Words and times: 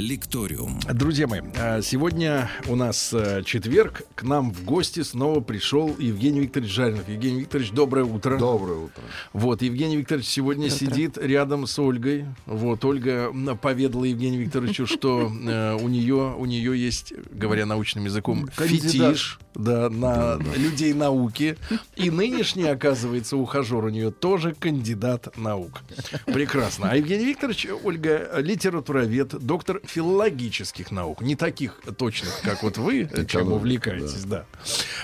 Лекториум. 0.00 0.80
Друзья 0.92 1.26
мои, 1.26 1.42
а, 1.58 1.82
сегодня 1.82 2.50
у 2.68 2.74
нас 2.74 3.12
э, 3.12 3.42
четверг. 3.44 4.02
К 4.14 4.22
нам 4.22 4.50
в 4.50 4.64
гости 4.64 5.02
снова 5.02 5.40
пришел 5.40 5.94
Евгений 5.98 6.40
Викторович 6.40 6.72
Жаринов. 6.72 7.08
Евгений 7.08 7.40
Викторович, 7.40 7.70
доброе 7.72 8.04
утро. 8.06 8.38
Доброе 8.38 8.78
утро. 8.78 9.02
Вот, 9.34 9.60
Евгений 9.60 9.98
Викторович 9.98 10.26
сегодня 10.26 10.70
Доброе 10.70 10.78
сидит 10.78 11.18
рядом 11.18 11.66
с 11.66 11.78
Ольгой. 11.78 12.24
Вот, 12.46 12.84
Ольга 12.84 13.30
поведала 13.60 14.04
Евгению 14.04 14.42
Викторовичу, 14.42 14.86
что 14.86 15.30
э, 15.30 15.74
у 15.74 15.88
нее 15.88 16.34
у 16.36 16.46
нее 16.46 16.82
есть, 16.82 17.12
говоря 17.30 17.66
научным 17.66 18.06
языком, 18.06 18.48
фетиш 18.56 19.38
да, 19.54 19.90
на 19.90 20.38
людей 20.56 20.94
науки. 20.94 21.56
И 21.96 22.10
нынешний, 22.10 22.64
оказывается, 22.64 23.36
ухажер 23.36 23.84
у 23.84 23.88
нее 23.90 24.10
тоже 24.10 24.54
кандидат 24.54 25.36
наук. 25.36 25.82
Прекрасно. 26.26 26.90
А 26.90 26.96
Евгений 26.96 27.26
Викторович, 27.26 27.68
Ольга, 27.84 28.30
литературовед, 28.38 29.38
доктор 29.44 29.80
филологических 29.90 30.90
наук. 30.90 31.20
Не 31.20 31.36
таких 31.36 31.80
точных, 31.96 32.40
как 32.42 32.62
вот 32.62 32.78
вы, 32.78 33.08
чем 33.28 33.52
увлекаетесь, 33.52 34.24
да. 34.24 34.46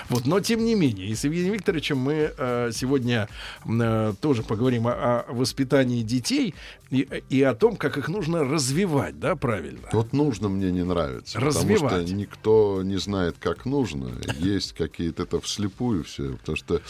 Вот, 0.09 0.25
но 0.25 0.39
тем 0.39 0.63
не 0.63 0.75
менее, 0.75 1.07
и 1.07 1.15
с 1.15 1.23
Евгением 1.23 1.53
Викторовичем 1.53 1.97
мы 1.97 2.33
э, 2.37 2.71
сегодня 2.73 3.27
э, 3.65 4.13
тоже 4.21 4.43
поговорим 4.43 4.87
о, 4.87 5.25
о 5.27 5.33
воспитании 5.33 6.01
детей 6.01 6.55
и, 6.89 7.07
и 7.29 7.41
о 7.41 7.53
том, 7.53 7.75
как 7.75 7.97
их 7.97 8.07
нужно 8.07 8.43
развивать, 8.43 9.19
да, 9.19 9.35
правильно? 9.35 9.89
Вот 9.91 10.13
нужно 10.13 10.49
мне 10.49 10.71
не 10.71 10.83
нравится. 10.83 11.33
Потому 11.39 11.51
Развивать. 11.51 12.07
что 12.07 12.13
никто 12.13 12.81
не 12.83 12.97
знает, 12.97 13.35
как 13.39 13.65
нужно. 13.65 14.11
Есть 14.39 14.73
какие-то 14.73 15.23
это 15.23 15.41
вслепую 15.41 16.03
все. 16.03 16.37
Потому 16.37 16.55
что 16.55 16.81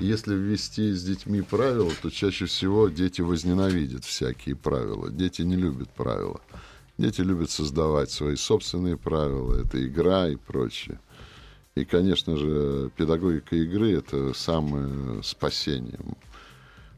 если 0.00 0.34
ввести 0.34 0.92
с 0.92 1.04
детьми 1.04 1.42
правила, 1.42 1.92
то 2.02 2.10
чаще 2.10 2.46
всего 2.46 2.88
дети 2.88 3.20
возненавидят 3.20 4.04
всякие 4.04 4.56
правила. 4.56 5.10
Дети 5.10 5.42
не 5.42 5.56
любят 5.56 5.90
правила. 5.90 6.40
Дети 6.96 7.22
любят 7.22 7.50
создавать 7.50 8.10
свои 8.10 8.36
собственные 8.36 8.96
правила. 8.96 9.60
Это 9.60 9.84
игра 9.84 10.28
и 10.28 10.36
прочее. 10.36 11.00
И, 11.74 11.84
конечно 11.84 12.36
же, 12.36 12.90
педагогика 12.96 13.56
игры— 13.56 13.92
это 13.98 14.32
самое 14.32 15.22
спасение. 15.24 15.98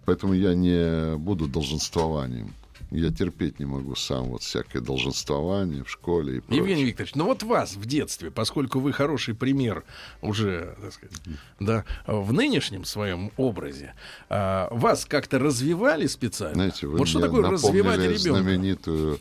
Поэтому 0.05 0.35
я 0.35 0.55
не 0.55 1.17
буду 1.17 1.47
долженствованием. 1.49 2.53
Я 2.91 3.11
терпеть 3.11 3.59
не 3.59 3.65
могу 3.65 3.97
сам 3.97 4.27
вот 4.27 4.43
всякое 4.43 4.81
долженствование 4.81 5.83
в 5.83 5.91
школе 5.91 6.37
и 6.37 6.41
прочее. 6.41 6.59
Евгений 6.59 6.85
Викторович, 6.85 7.15
ну 7.17 7.25
вот 7.25 7.43
вас 7.43 7.75
в 7.75 7.85
детстве, 7.85 8.31
поскольку 8.31 8.79
вы 8.79 8.93
хороший 8.93 9.35
пример 9.35 9.83
уже, 10.23 10.77
так 10.81 10.93
сказать, 10.93 11.17
да, 11.59 11.85
в 12.07 12.33
нынешнем 12.33 12.85
своем 12.85 13.33
образе, 13.37 13.95
а, 14.29 14.69
вас 14.71 15.05
как-то 15.05 15.41
развивали 15.41 16.07
специально? 16.07 16.55
Знаете, 16.55 16.87
вы 16.87 16.99
вот 16.99 17.09
что 17.09 17.19
такое 17.19 17.51
развивать 17.51 17.99
ребенка? 17.99 18.19
знаменитую 18.19 19.19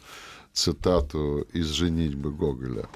цитату 0.55 1.45
из 1.53 1.67
«Женитьбы 1.67 2.31
Гоголя». 2.31 2.87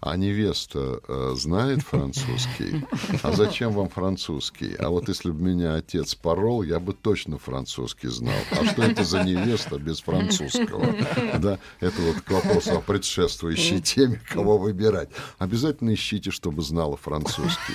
А 0.00 0.16
невеста 0.16 1.00
э, 1.08 1.32
знает 1.34 1.80
французский? 1.80 2.84
А 3.22 3.32
зачем 3.32 3.72
вам 3.72 3.88
французский? 3.88 4.74
А 4.74 4.90
вот 4.90 5.08
если 5.08 5.30
бы 5.30 5.40
меня 5.40 5.76
отец 5.76 6.14
порол, 6.14 6.62
я 6.62 6.78
бы 6.78 6.92
точно 6.92 7.38
французский 7.38 8.08
знал. 8.08 8.34
А 8.50 8.66
что 8.66 8.82
это 8.82 9.02
за 9.02 9.22
невеста 9.22 9.78
без 9.78 10.00
французского? 10.00 10.94
Да, 11.38 11.58
это 11.80 12.02
вот 12.02 12.20
к 12.20 12.30
вопросу 12.30 12.76
о 12.76 12.80
предшествующей 12.82 13.80
теме, 13.80 14.20
кого 14.28 14.58
выбирать. 14.58 15.08
Обязательно 15.38 15.94
ищите, 15.94 16.30
чтобы 16.30 16.62
знала 16.62 16.98
французский. 16.98 17.74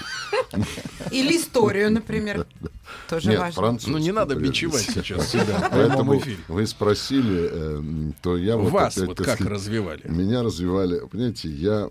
Или 1.12 1.38
историю, 1.38 1.92
например. 1.92 2.48
Тоже 3.08 3.30
Нет, 3.30 3.40
важно. 3.40 3.80
Ну 3.88 3.98
не 3.98 4.12
надо 4.12 4.36
бичевать 4.36 4.82
сейчас 4.94 5.30
себя 5.30 5.70
Поэтому 5.72 6.22
вы 6.48 6.68
спросили, 6.68 7.50
э, 7.52 8.12
то 8.22 8.38
я 8.38 8.58
вот 8.58 8.72
Вас 8.72 8.98
вот 8.98 9.18
как 9.22 9.42
развивали? 9.42 10.08
Меня 10.08 10.44
развивали, 10.44 11.00
понимаете, 11.08 11.50
я 11.50 11.90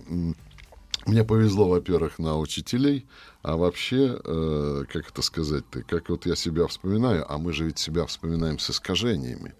мне 1.09 1.25
повезло, 1.25 1.69
во-первых, 1.69 2.19
на 2.19 2.39
учителей, 2.39 3.07
а 3.43 3.57
вообще, 3.57 4.21
э, 4.23 4.85
как 4.93 5.09
это 5.09 5.23
сказать-то, 5.23 5.83
как 5.83 6.11
вот 6.11 6.27
я 6.27 6.37
себя 6.37 6.67
вспоминаю, 6.67 7.25
а 7.33 7.39
мы 7.39 7.55
же 7.55 7.65
ведь 7.65 7.79
себя 7.79 8.05
вспоминаем 8.05 8.59
с 8.59 8.69
искажениями, 8.69 9.55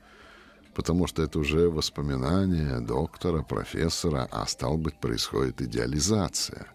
потому 0.75 1.07
что 1.07 1.23
это 1.23 1.39
уже 1.39 1.71
воспоминания 1.71 2.81
доктора, 2.81 3.43
профессора, 3.43 4.29
а 4.31 4.47
стал 4.47 4.77
быть, 4.77 5.01
происходит 5.01 5.63
идеализация. 5.63 6.67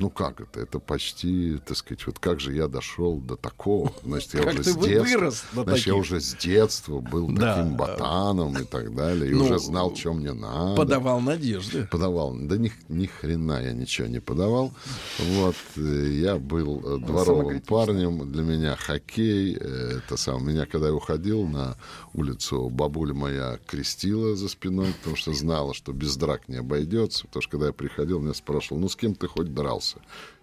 Ну, 0.00 0.06
ну 0.06 0.10
как 0.10 0.40
это? 0.40 0.60
Это 0.60 0.78
почти, 0.78 1.58
так 1.66 1.76
сказать, 1.76 2.06
вот 2.06 2.18
как 2.18 2.40
же 2.40 2.54
я 2.54 2.68
дошел 2.68 3.16
до 3.18 3.36
такого? 3.36 3.92
Значит, 4.04 4.34
я 4.34 4.42
уже 4.42 4.64
с 4.64 4.76
детства, 4.76 5.30
значит, 5.64 5.86
я 5.86 5.94
уже 5.94 6.20
с 6.20 6.34
детства 6.34 7.00
был 7.00 7.28
таким 7.34 7.76
ботаном 7.76 8.58
и 8.58 8.64
так 8.64 8.94
далее, 8.94 9.30
и 9.30 9.34
Ну, 9.34 9.44
уже 9.44 9.58
знал, 9.58 9.94
что 9.96 10.12
мне 10.12 10.32
надо 10.32 10.76
Подавал 10.76 11.20
надежды. 11.20 11.86
подавал. 11.90 12.34
Да 12.34 12.56
ни, 12.56 12.72
ни 12.88 13.06
хрена 13.06 13.62
я 13.62 13.72
ничего 13.72 14.06
не 14.08 14.20
подавал. 14.20 14.72
Вот 15.18 15.56
э, 15.76 16.08
я 16.20 16.36
был 16.36 16.80
э, 16.84 16.98
дворовым 17.06 17.60
парнем. 17.60 18.30
Для 18.32 18.42
меня 18.42 18.76
хоккей. 18.76 19.56
э, 19.60 19.98
Это 20.04 20.16
сам. 20.16 20.46
Меня, 20.46 20.66
когда 20.66 20.88
я 20.88 20.94
уходил 20.94 21.46
на 21.46 21.76
улицу, 22.14 22.68
бабуля 22.70 23.14
моя 23.14 23.58
крестила 23.66 24.34
за 24.36 24.48
спиной, 24.48 24.92
потому 24.98 25.16
что 25.16 25.32
знала, 25.32 25.74
что 25.74 25.92
без 25.92 26.16
драк 26.16 26.48
не 26.48 26.56
обойдется. 26.56 27.26
Потому 27.26 27.42
что 27.42 27.50
когда 27.52 27.66
я 27.66 27.72
приходил, 27.72 28.20
меня 28.20 28.34
спрашивал, 28.34 28.80
ну 28.80 28.88
с 28.88 28.96
кем 28.96 29.14
ты 29.14 29.26
хоть 29.28 29.52
дрался? 29.54 29.81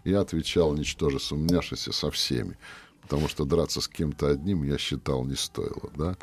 Я 0.06 0.22
отвечал, 0.22 0.74
ничтоже 0.74 1.20
сумняшися 1.20 1.92
со 1.92 2.10
всеми. 2.10 2.58
Потому 3.02 3.28
что 3.28 3.46
драться 3.46 3.82
с 3.82 3.88
кем-то 3.88 4.28
одним 4.28 4.64
я 4.64 4.78
считал 4.78 5.26
не 5.26 5.36
стоило, 5.36 5.90
да. 5.98 6.16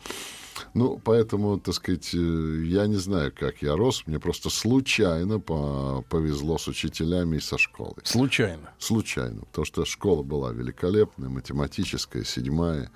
Ну, 0.75 1.01
поэтому, 1.05 1.59
так 1.59 1.75
сказать, 1.75 2.15
э, 2.15 2.63
я 2.65 2.87
не 2.87 2.97
знаю, 2.97 3.33
как 3.39 3.63
я 3.63 3.77
рос. 3.77 4.05
Мне 4.07 4.19
просто 4.19 4.51
случайно 4.51 5.41
по- 5.41 6.03
повезло 6.09 6.59
с 6.59 6.69
учителями 6.69 7.37
и 7.37 7.41
со 7.41 7.59
школой. 7.59 7.97
Случайно. 8.05 8.71
Случайно. 8.79 9.41
Потому 9.41 9.65
что 9.67 9.85
школа 9.85 10.23
была 10.23 10.53
великолепная, 10.53 11.29
математическая, 11.29 12.25
седьмая. 12.25 12.91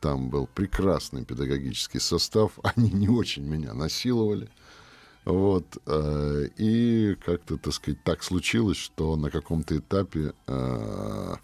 Там 0.00 0.28
был 0.28 0.46
прекрасный 0.54 1.24
педагогический 1.24 2.00
состав. 2.00 2.52
Они 2.76 2.90
не 2.90 3.08
очень 3.08 3.44
меня 3.44 3.74
насиловали. 3.74 4.48
Вот. 5.26 5.66
э, 5.86 6.48
И 6.56 7.16
как-то, 7.26 7.58
так 7.58 7.74
сказать, 7.74 8.02
так 8.04 8.22
случилось, 8.22 8.78
что 8.78 9.16
на 9.16 9.30
каком-то 9.30 9.76
этапе... 9.76 10.32
э, 10.46 11.34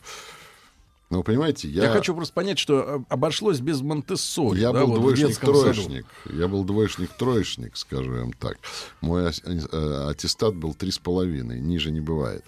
Ну, 1.10 1.18
вы 1.18 1.24
понимаете, 1.24 1.68
Я, 1.68 1.84
я... 1.84 1.90
хочу 1.90 2.14
просто 2.14 2.32
понять, 2.32 2.58
что 2.58 2.80
э, 2.80 2.98
обошлось 3.10 3.60
без 3.60 3.82
Монтессори. 3.82 4.58
Я 4.60 4.72
да, 4.72 4.80
был 4.80 4.92
вот 4.92 5.00
двоечник-троечник. 5.00 6.06
Я 6.32 6.48
был 6.48 6.64
двоечник-троечник, 6.64 7.76
скажу 7.76 8.12
вам 8.12 8.32
так. 8.32 8.56
Мой 9.02 9.28
аттестат 9.28 10.54
был 10.54 10.72
три 10.74 10.90
с 10.90 10.98
половиной, 10.98 11.60
ниже 11.60 11.90
не 11.90 12.00
бывает. 12.00 12.44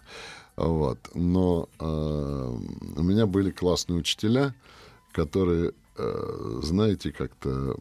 Вот. 0.57 0.99
Но 1.15 1.69
э, 1.81 1.85
у 2.97 3.03
меня 3.03 3.27
были 3.27 3.51
классные 3.51 3.99
учителя, 3.99 4.55
которые, 5.13 5.73
знаете, 5.97 7.13
как-то 7.13 7.77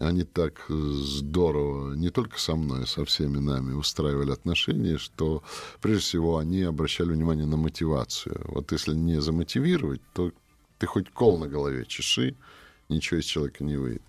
они 0.00 0.24
так 0.24 0.64
здорово, 0.68 1.94
не 1.94 2.10
только 2.10 2.38
со 2.38 2.56
мной, 2.56 2.84
а 2.84 2.86
со 2.86 3.04
всеми 3.04 3.38
нами 3.38 3.72
устраивали 3.72 4.30
отношения, 4.30 4.96
что 4.96 5.42
прежде 5.82 6.02
всего 6.02 6.38
они 6.38 6.62
обращали 6.62 7.12
внимание 7.12 7.46
на 7.46 7.56
мотивацию. 7.56 8.40
Вот 8.48 8.72
если 8.72 8.94
не 8.94 9.20
замотивировать, 9.20 10.00
то 10.14 10.32
ты 10.78 10.86
хоть 10.86 11.10
кол 11.10 11.38
на 11.38 11.48
голове 11.48 11.84
чеши, 11.84 12.34
ничего 12.88 13.20
из 13.20 13.24
человека 13.24 13.62
не 13.62 13.76
выйдет. 13.76 14.02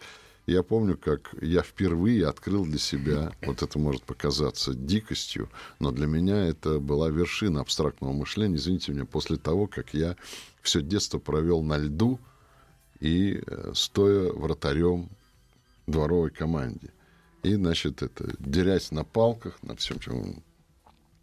Я 0.47 0.63
помню, 0.63 0.97
как 0.97 1.35
я 1.41 1.61
впервые 1.61 2.27
открыл 2.27 2.65
для 2.65 2.79
себя, 2.79 3.31
вот 3.43 3.61
это 3.61 3.77
может 3.77 4.03
показаться 4.03 4.73
дикостью, 4.73 5.49
но 5.79 5.91
для 5.91 6.07
меня 6.07 6.45
это 6.45 6.79
была 6.79 7.09
вершина 7.09 7.61
абстрактного 7.61 8.11
мышления, 8.11 8.55
извините 8.55 8.91
меня, 8.91 9.05
после 9.05 9.37
того, 9.37 9.67
как 9.67 9.93
я 9.93 10.15
все 10.61 10.81
детство 10.81 11.19
провел 11.19 11.61
на 11.61 11.77
льду 11.77 12.19
и 13.01 13.41
э, 13.45 13.71
стоя 13.75 14.31
вратарем 14.31 15.09
дворовой 15.87 16.29
команде. 16.29 16.93
И, 17.43 17.55
значит, 17.55 18.01
это, 18.03 18.33
дерясь 18.39 18.91
на 18.91 19.03
палках, 19.03 19.61
на 19.63 19.75
всем, 19.75 19.99
чем 19.99 20.43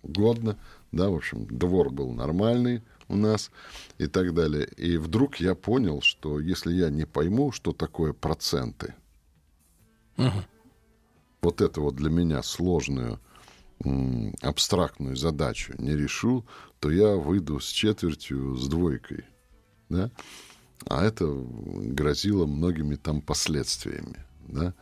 угодно, 0.03 0.59
да, 0.93 1.09
в 1.09 1.15
общем, 1.15 1.47
двор 1.47 1.91
был 1.91 2.13
нормальный 2.13 2.83
у 3.09 3.17
нас 3.17 3.51
и 3.99 4.07
так 4.07 4.35
далее. 4.35 4.67
И 4.77 4.97
вдруг 4.97 5.37
я 5.37 5.55
понял, 5.55 6.03
что 6.03 6.41
если 6.41 6.73
я 6.73 6.91
не 6.91 7.05
пойму, 7.05 7.53
что 7.53 7.73
такое 7.73 8.13
проценты, 8.13 8.95
вот 11.41 11.61
это 11.61 11.81
вот 11.81 11.95
для 11.95 12.11
меня 12.11 12.43
сложную 12.43 13.21
м, 13.85 14.35
абстрактную 14.43 15.17
задачу 15.17 15.75
не 15.79 15.97
решу, 15.97 16.45
то 16.81 16.91
я 16.91 17.15
выйду 17.15 17.61
с 17.61 17.69
четвертью, 17.69 18.57
с 18.57 18.67
двойкой, 18.67 19.25
да, 19.89 20.11
а 20.87 21.05
это 21.05 21.27
грозило 21.27 22.47
многими 22.47 22.97
там 22.97 23.21
последствиями, 23.21 24.25
да. 24.47 24.75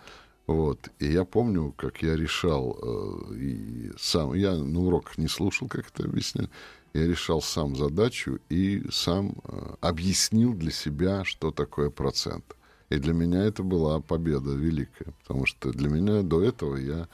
Вот. 0.47 0.91
И 1.01 1.11
я 1.11 1.25
помню, 1.25 1.75
как 1.77 2.03
я 2.03 2.15
решал, 2.15 2.79
э, 2.81 3.35
и 3.35 3.93
сам, 3.99 4.33
я 4.35 4.55
на 4.55 4.81
уроках 4.81 5.19
не 5.19 5.27
слушал, 5.27 5.67
как 5.67 5.89
это 5.89 6.05
объясняли, 6.05 6.49
я 6.95 7.07
решал 7.07 7.43
сам 7.43 7.75
задачу 7.75 8.39
и 8.49 8.85
сам 8.91 9.35
э, 9.45 9.75
объяснил 9.81 10.55
для 10.55 10.71
себя, 10.71 11.25
что 11.25 11.51
такое 11.51 11.91
процент. 11.91 12.57
И 12.91 12.99
для 12.99 13.13
меня 13.13 13.45
это 13.45 13.65
была 13.65 14.01
победа 14.01 14.53
великая, 14.53 15.13
потому 15.23 15.47
что 15.47 15.73
для 15.73 15.89
меня 15.89 16.23
до 16.23 16.41
этого 16.43 16.77
я 16.77 17.09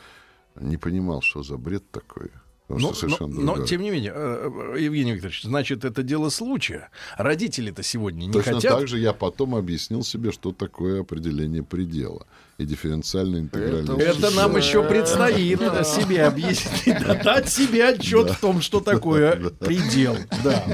не 0.55 0.76
понимал, 0.76 1.23
что 1.23 1.43
за 1.43 1.56
бред 1.56 1.90
такой. 1.90 2.31
Потому 2.73 2.89
Но, 2.89 2.95
что 2.95 3.07
но, 3.07 3.17
совершенно 3.17 3.41
но, 3.41 3.47
другая. 3.53 3.67
тем 3.67 3.83
не 3.83 3.91
менее, 3.91 4.13
э, 4.15 4.51
э, 4.77 4.81
Евгений 4.81 5.13
Викторович, 5.13 5.43
значит, 5.43 5.85
это 5.85 6.03
дело 6.03 6.31
случая. 6.31 6.89
Родители-то 7.19 7.83
сегодня 7.83 8.25
не 8.27 8.33
Точно 8.33 8.55
хотят. 8.55 8.79
так 8.79 8.89
же 8.89 8.99
я 8.99 9.13
потом 9.13 9.55
объяснил 9.55 10.03
себе, 10.03 10.33
что 10.33 10.53
такое 10.53 11.03
определение 11.03 11.63
предела 11.63 12.27
и 12.58 12.64
дифференциальная 12.64 13.40
интегральная 13.40 13.96
Это 13.96 14.12
система. 14.14 14.37
нам 14.43 14.56
еще 14.56 14.82
предстоит 14.82 15.60
себе 15.87 16.25
объяснить, 16.25 16.99
да, 17.06 17.14
дать 17.14 17.49
себе 17.49 17.88
отчет 17.88 18.31
в 18.31 18.40
том, 18.40 18.60
что 18.60 18.81
такое 18.81 19.37
предел. 19.58 20.16
Да. 20.44 20.64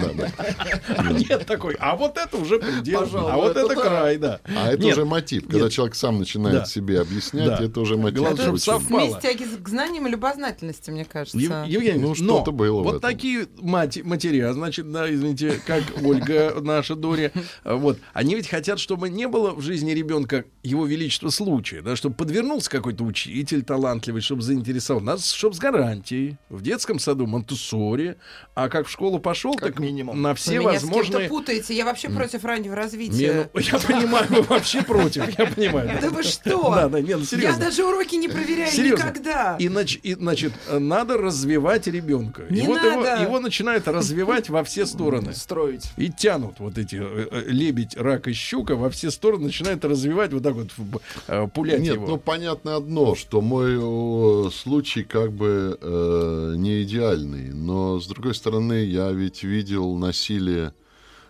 Нет 1.11 1.47
такой, 1.47 1.77
а 1.79 1.97
вот 1.97 2.17
это 2.17 2.37
уже 2.37 2.59
предел, 2.59 3.09
а 3.15 3.37
вот 3.37 3.57
это 3.57 3.73
это 3.73 3.81
край, 3.81 4.17
да. 4.19 4.41
А 4.57 4.73
это 4.73 4.87
уже 4.87 5.05
мотив. 5.05 5.47
Когда 5.49 5.71
человек 5.71 5.95
сам 5.95 6.19
начинает 6.19 6.69
себе 6.69 7.01
объяснять, 7.01 7.61
это 7.61 7.81
уже 7.81 7.97
мотив. 7.97 8.23
Очень- 8.23 8.59
совпало. 8.59 9.21
Тяги 9.21 9.45
к 9.45 9.69
знаниям 9.69 10.07
и 10.07 10.11
любознательности, 10.11 10.91
мне 10.91 11.05
кажется. 11.05 11.39
Евгений, 11.39 11.99
Ну, 12.01 12.15
что-то 12.15 12.53
было 12.53 12.83
вот 12.83 13.01
такие 13.01 13.47
матеря, 13.61 14.53
значит, 14.53 14.91
да, 14.91 15.13
извините, 15.13 15.61
как 15.67 15.83
Ольга, 16.03 16.55
наша 16.61 16.95
Доря, 16.95 17.33
а, 17.65 17.77
вот, 17.77 17.99
они 18.13 18.35
ведь 18.35 18.49
хотят, 18.49 18.79
чтобы 18.79 19.09
не 19.09 19.29
было 19.29 19.53
в 19.53 19.61
жизни 19.61 19.93
ребенка 19.93 20.45
его 20.63 20.87
величества 20.87 21.31
случая, 21.31 21.68
да, 21.83 21.97
чтобы 21.97 22.15
подвернулся 22.15 22.71
какой-то 22.71 23.05
учитель 23.05 23.63
талантливый, 23.63 24.21
чтобы 24.23 24.43
заинтересовал 24.43 25.03
нас, 25.03 25.31
чтобы 25.33 25.55
с 25.55 25.59
гарантией 25.59 26.37
в 26.49 26.63
детском 26.63 26.99
саду 26.99 27.27
Монтессори, 27.27 28.17
а 28.55 28.69
как 28.69 28.87
в 28.87 28.91
школу 28.91 29.19
пошел, 29.19 29.55
Как 29.55 29.69
так 29.75 29.79
минимум. 29.79 30.21
на 30.23 30.31
Вы 30.31 30.35
все 30.37 30.59
меня 30.59 30.79
с 30.79 30.83
кем-то 30.83 30.97
возможные... 30.97 31.29
путаете. 31.29 31.77
Я 31.77 31.85
вообще 31.85 32.09
против 32.11 32.45
раннего 32.45 32.75
Не, 32.75 32.81
развития. 32.81 33.51
ну, 33.53 33.61
я 33.61 33.79
понимаю, 33.79 34.27
вы 34.29 34.43
вообще 34.43 34.83
против, 34.83 35.39
я 35.39 35.47
понимаю. 35.47 35.99
Да 36.01 36.11
вы 36.11 36.23
что? 36.23 36.73
Да, 36.79 36.89
да, 36.89 37.01
не, 37.01 37.15
ну 37.15 37.21
Я 37.21 37.27
серьезно. 37.27 37.65
даже 37.65 37.85
уроки 37.85 38.15
не 38.17 38.29
проверяю 38.29 38.71
Серьезно. 38.71 39.05
никогда. 39.05 39.57
И, 39.59 39.67
и, 40.03 40.15
значит, 40.15 40.53
надо 40.71 41.17
развивать 41.19 41.87
ребенка. 41.87 42.43
и 42.49 42.55
Не 42.55 42.63
вот 42.63 42.83
его, 42.83 43.03
надо. 43.03 43.23
его 43.23 43.41
начинают 43.41 43.87
развивать 43.89 44.49
во 44.49 44.65
все 44.65 44.87
стороны. 44.87 45.33
Строить. 45.35 45.85
И 45.97 46.11
тянут 46.11 46.57
вот 46.59 46.79
эти 46.79 46.97
э, 47.01 47.29
э, 47.31 47.43
лебедь, 47.49 47.97
рак 47.97 48.29
и 48.29 48.33
щука 48.33 48.77
во 48.77 48.91
все 48.91 49.11
стороны, 49.11 49.45
начинают 49.45 49.85
развивать 49.85 50.33
вот 50.33 50.43
так 50.43 50.55
вот, 50.55 50.69
в- 50.77 51.01
э, 51.27 51.47
пулять 51.59 51.81
Нет, 51.81 51.95
его. 51.95 52.07
ну 52.07 52.19
понятно 52.19 52.77
одно, 52.77 53.15
что 53.15 53.41
мой 53.41 53.77
э, 53.77 54.51
случай 54.51 55.03
как 55.03 55.33
бы 55.33 55.77
э, 55.81 56.55
не 56.57 56.83
идеальный, 56.85 57.53
но 57.53 58.01
с 58.01 58.07
другой 58.07 58.35
стороны 58.35 58.85
я 58.85 59.11
ведь 59.11 59.43
видел 59.43 59.97
насилие 59.97 60.73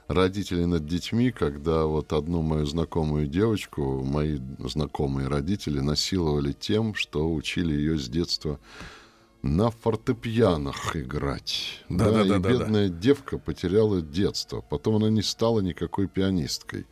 родителей 0.07 0.67
над 0.67 0.87
детьми, 0.87 1.31
когда 1.31 1.85
вот 1.85 2.13
одну 2.13 2.43
мою 2.43 2.67
знакомую 2.67 3.27
девочку, 3.27 4.03
мои 4.05 4.39
знакомые 4.59 5.29
родители 5.29 5.81
насиловали 5.81 6.53
тем, 6.53 6.95
что 6.95 7.33
учили 7.33 7.75
ее 7.75 7.99
с 7.99 8.09
детства 8.09 8.59
на 9.43 9.71
фортепианах 9.71 10.97
играть. 10.97 11.85
Да, 11.89 12.11
да, 12.11 12.23
и 12.23 12.29
да, 12.29 12.39
да, 12.39 12.51
бедная 12.51 12.89
девка 12.89 13.39
потеряла 13.39 14.03
детство. 14.03 14.61
Потом 14.61 14.97
она 14.97 15.11
не 15.11 15.23
стала 15.23 15.61
никакой 15.61 16.09
пианисткой. 16.09 16.87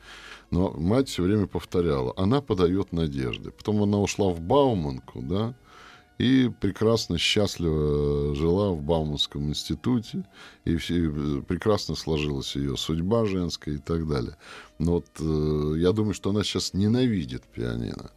Но 0.57 0.71
мать 0.71 1.11
все 1.11 1.23
время 1.23 1.47
повторяла, 1.47 2.15
она 2.17 2.41
подает 2.41 2.91
надежды. 2.91 3.51
Потом 3.51 3.83
она 3.83 3.99
ушла 3.99 4.31
в 4.31 4.41
Бауманку, 4.41 5.21
да, 5.21 5.55
и 6.17 6.51
прекрасно, 6.63 7.19
счастливо 7.19 8.35
жила 8.35 8.71
в 8.71 8.81
Бауманском 8.81 9.51
институте, 9.51 10.25
и 10.65 10.77
все, 10.77 11.11
э, 11.11 11.43
прекрасно 11.43 11.95
сложилась 11.95 12.57
ее 12.57 12.79
судьба 12.79 13.27
женская 13.27 13.75
и 13.75 13.79
так 13.79 14.09
далее. 14.09 14.39
Но 14.79 14.93
вот 14.93 15.09
э, 15.21 15.75
я 15.77 15.93
думаю, 15.93 16.15
что 16.15 16.31
она 16.31 16.43
сейчас 16.43 16.73
ненавидит 16.73 17.43
пианино. 17.43 18.11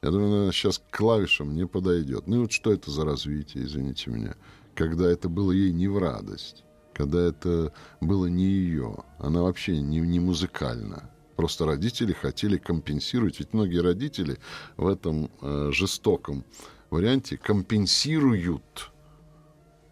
Я 0.00 0.12
думаю, 0.12 0.44
она 0.44 0.52
сейчас 0.52 0.78
к 0.78 0.96
клавишам 0.96 1.56
не 1.56 1.66
подойдет. 1.66 2.28
Ну 2.28 2.36
и 2.36 2.38
вот 2.38 2.52
что 2.52 2.72
это 2.72 2.92
за 2.92 3.04
развитие, 3.04 3.64
извините 3.64 4.12
меня, 4.12 4.36
когда 4.76 5.10
это 5.10 5.28
было 5.28 5.50
ей 5.50 5.72
не 5.72 5.88
в 5.88 5.98
радость, 5.98 6.62
когда 6.94 7.20
это 7.20 7.72
было 8.00 8.26
не 8.26 8.44
ее, 8.44 8.98
она 9.18 9.42
вообще 9.42 9.80
не, 9.80 9.98
не 9.98 10.20
музыкальна. 10.20 11.10
Просто 11.40 11.64
родители 11.64 12.12
хотели 12.12 12.58
компенсировать, 12.58 13.38
ведь 13.38 13.54
многие 13.54 13.80
родители 13.80 14.36
в 14.76 14.86
этом 14.86 15.30
э, 15.40 15.70
жестоком 15.72 16.44
варианте 16.90 17.38
компенсируют 17.38 18.92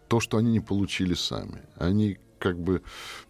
то, 0.07 0.19
что 0.19 0.37
они 0.37 0.51
не 0.51 0.59
получили 0.59 1.15
сами. 1.15 1.63
Они 1.75 2.19
как 2.37 2.59
бы 2.59 2.83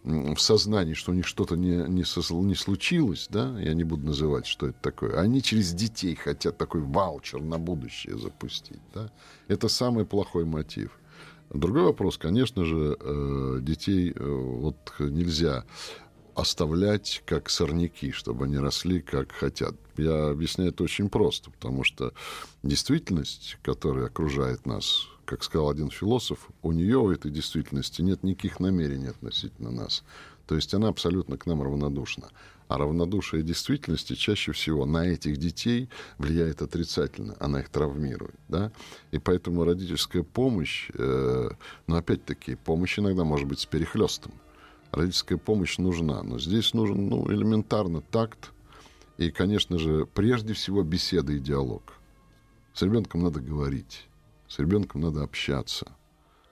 в 0.04 0.36
сознании, 0.36 0.92
что 0.92 1.12
у 1.12 1.14
них 1.14 1.26
что-то 1.26 1.56
не, 1.56 1.76
не, 1.88 2.04
не 2.44 2.54
случилось, 2.54 3.26
да, 3.30 3.58
я 3.58 3.72
не 3.72 3.84
буду 3.84 4.04
называть, 4.04 4.44
что 4.46 4.66
это 4.66 4.78
такое, 4.82 5.18
они 5.18 5.40
через 5.40 5.72
детей 5.72 6.14
хотят 6.14 6.58
такой 6.58 6.82
ваучер 6.82 7.40
на 7.40 7.58
будущее 7.58 8.18
запустить, 8.18 8.82
да. 8.92 9.10
Это 9.48 9.70
самый 9.70 10.04
плохой 10.04 10.44
мотив. 10.44 10.90
Другой 11.48 11.84
вопрос, 11.84 12.18
конечно 12.18 12.66
же, 12.66 12.98
э, 13.00 13.58
детей 13.62 14.12
э, 14.14 14.24
вот 14.24 14.76
нельзя 14.98 15.64
оставлять 16.34 17.22
как 17.26 17.50
сорняки, 17.50 18.12
чтобы 18.12 18.44
они 18.44 18.58
росли 18.58 19.00
как 19.00 19.32
хотят. 19.32 19.74
Я 19.96 20.30
объясняю 20.30 20.70
это 20.70 20.84
очень 20.84 21.08
просто, 21.08 21.50
потому 21.50 21.84
что 21.84 22.12
действительность, 22.62 23.58
которая 23.62 24.06
окружает 24.06 24.66
нас, 24.66 25.08
как 25.24 25.44
сказал 25.44 25.70
один 25.70 25.90
философ, 25.90 26.48
у 26.62 26.72
нее, 26.72 26.98
у 26.98 27.10
этой 27.10 27.30
действительности, 27.30 28.02
нет 28.02 28.22
никаких 28.22 28.60
намерений 28.60 29.08
относительно 29.08 29.70
нас. 29.70 30.02
То 30.46 30.56
есть 30.56 30.74
она 30.74 30.88
абсолютно 30.88 31.36
к 31.36 31.46
нам 31.46 31.62
равнодушна. 31.62 32.28
А 32.66 32.78
равнодушие 32.78 33.42
действительности 33.42 34.14
чаще 34.14 34.52
всего 34.52 34.86
на 34.86 35.06
этих 35.06 35.36
детей 35.36 35.88
влияет 36.18 36.62
отрицательно, 36.62 37.36
она 37.38 37.60
их 37.60 37.68
травмирует. 37.68 38.34
Да? 38.48 38.72
И 39.12 39.18
поэтому 39.18 39.64
родительская 39.64 40.22
помощь, 40.22 40.90
э, 40.94 41.50
но 41.86 41.96
опять-таки, 41.96 42.56
помощь 42.56 42.98
иногда 42.98 43.24
может 43.24 43.46
быть 43.46 43.60
с 43.60 43.66
перехлестом. 43.66 44.32
Родительская 44.92 45.38
помощь 45.38 45.78
нужна, 45.78 46.22
но 46.22 46.38
здесь 46.38 46.74
нужен 46.74 47.08
ну, 47.08 47.30
элементарно 47.30 48.00
такт 48.00 48.52
и, 49.18 49.30
конечно 49.30 49.78
же, 49.78 50.06
прежде 50.06 50.52
всего 50.54 50.82
беседа 50.82 51.32
и 51.32 51.38
диалог. 51.38 51.94
С 52.74 52.82
ребенком 52.82 53.22
надо 53.22 53.40
говорить, 53.40 54.08
с 54.48 54.58
ребенком 54.58 55.02
надо 55.02 55.22
общаться, 55.22 55.86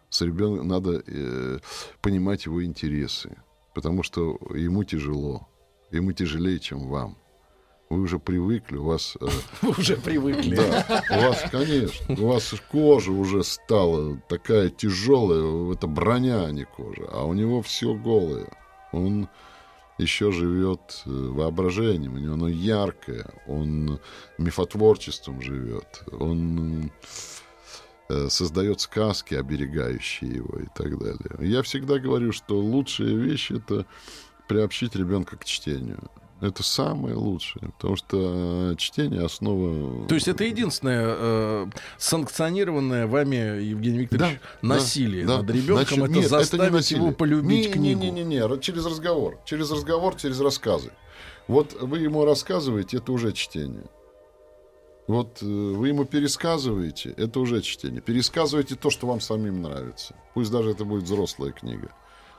с 0.09 0.21
ребенком 0.21 0.68
надо 0.68 1.02
э, 1.07 1.59
понимать 2.00 2.47
его 2.47 2.64
интересы, 2.64 3.37
потому 3.75 4.02
что 4.02 4.38
ему 4.54 4.85
тяжело, 4.85 5.49
ему 5.90 6.12
тяжелее, 6.12 6.59
чем 6.59 6.88
вам. 6.88 7.16
Вы 7.90 8.02
уже 8.02 8.18
привыкли, 8.18 8.76
у 8.76 8.85
вас... 8.85 9.16
э, 9.21 9.26
Вы 9.62 9.71
уже 9.71 9.97
привыкли. 9.97 10.54
да, 10.54 11.04
у 11.11 11.28
вас, 11.28 11.45
конечно, 11.50 12.14
у 12.23 12.28
вас 12.28 12.54
кожа 12.71 13.12
уже 13.12 13.42
стала 13.45 14.16
такая 14.28 14.68
тяжелая, 14.68 15.73
это 15.73 15.87
броня, 15.87 16.45
а 16.45 16.50
не 16.50 16.64
кожа, 16.64 17.09
а 17.11 17.25
у 17.25 17.33
него 17.33 17.62
все 17.62 17.95
голое. 17.95 18.49
Он 18.92 19.28
еще 19.97 20.33
живет 20.33 21.02
э, 21.07 21.11
воображением, 21.11 22.14
у 22.14 22.18
него 22.18 22.35
оно 22.35 22.49
яркое, 22.49 23.26
он 23.47 24.00
мифотворчеством 24.37 25.40
живет, 25.40 26.04
он 26.12 26.90
э, 28.11 28.28
создает 28.28 28.80
сказки, 28.80 29.35
оберегающие 29.35 30.30
его 30.30 30.59
и 30.59 30.66
так 30.75 30.99
далее. 30.99 31.37
Я 31.40 31.62
всегда 31.62 31.99
говорю, 31.99 32.33
что 32.33 32.59
лучшая 32.59 33.14
вещь 33.14 33.50
это 33.50 33.87
приобщить 34.47 34.95
ребенка 34.95 35.37
к 35.37 35.45
чтению. 35.45 36.11
Это 36.40 36.62
самое 36.62 37.16
лучшее, 37.16 37.71
потому 37.76 37.97
что 37.97 38.71
э, 38.73 38.76
чтение 38.76 39.25
основа. 39.25 40.07
То 40.07 40.14
есть 40.14 40.28
это 40.28 40.45
единственное 40.45 41.04
э, 41.09 41.66
санкционированное 41.97 43.09
вами, 43.09 43.37
Евгений 43.61 43.99
Викторович, 43.99 44.38
Да, 44.62 44.68
насилие 44.68 45.26
да, 45.26 45.38
над 45.38 45.50
ребенком, 45.50 45.76
Значит, 45.76 45.92
это 45.92 46.00
нет, 46.00 46.11
это 46.11 46.21
не 46.21 46.26
заставить 46.26 46.73
насилие. 46.73 47.04
его 47.04 47.12
полюбить 47.12 47.66
не, 47.66 47.73
книгу. 47.73 48.00
Не, 48.00 48.11
не, 48.11 48.25
не, 48.25 48.38
не, 48.38 48.61
через 48.61 48.87
разговор, 48.87 49.38
через 49.45 49.71
разговор, 49.73 50.14
через 50.14 50.40
рассказы. 50.40 50.92
Вот 51.49 51.73
вы 51.80 51.99
ему 51.99 52.25
рассказываете, 52.25 52.99
это 52.99 53.11
уже 53.11 53.33
чтение. 53.33 53.87
Вот 55.09 55.42
э, 55.42 55.47
вы 55.47 55.88
ему 55.88 56.04
пересказываете, 56.04 57.14
это 57.16 57.40
уже 57.40 57.62
чтение. 57.62 58.00
Пересказывайте 58.00 58.76
то, 58.76 58.90
что 58.90 59.09
вам 59.09 59.21
самим 59.21 59.62
нравится. 59.62 60.14
Пусть 60.35 60.52
даже 60.52 60.71
это 60.71 60.85
будет 60.85 61.04
взрослая 61.04 61.50
книга. 61.50 61.90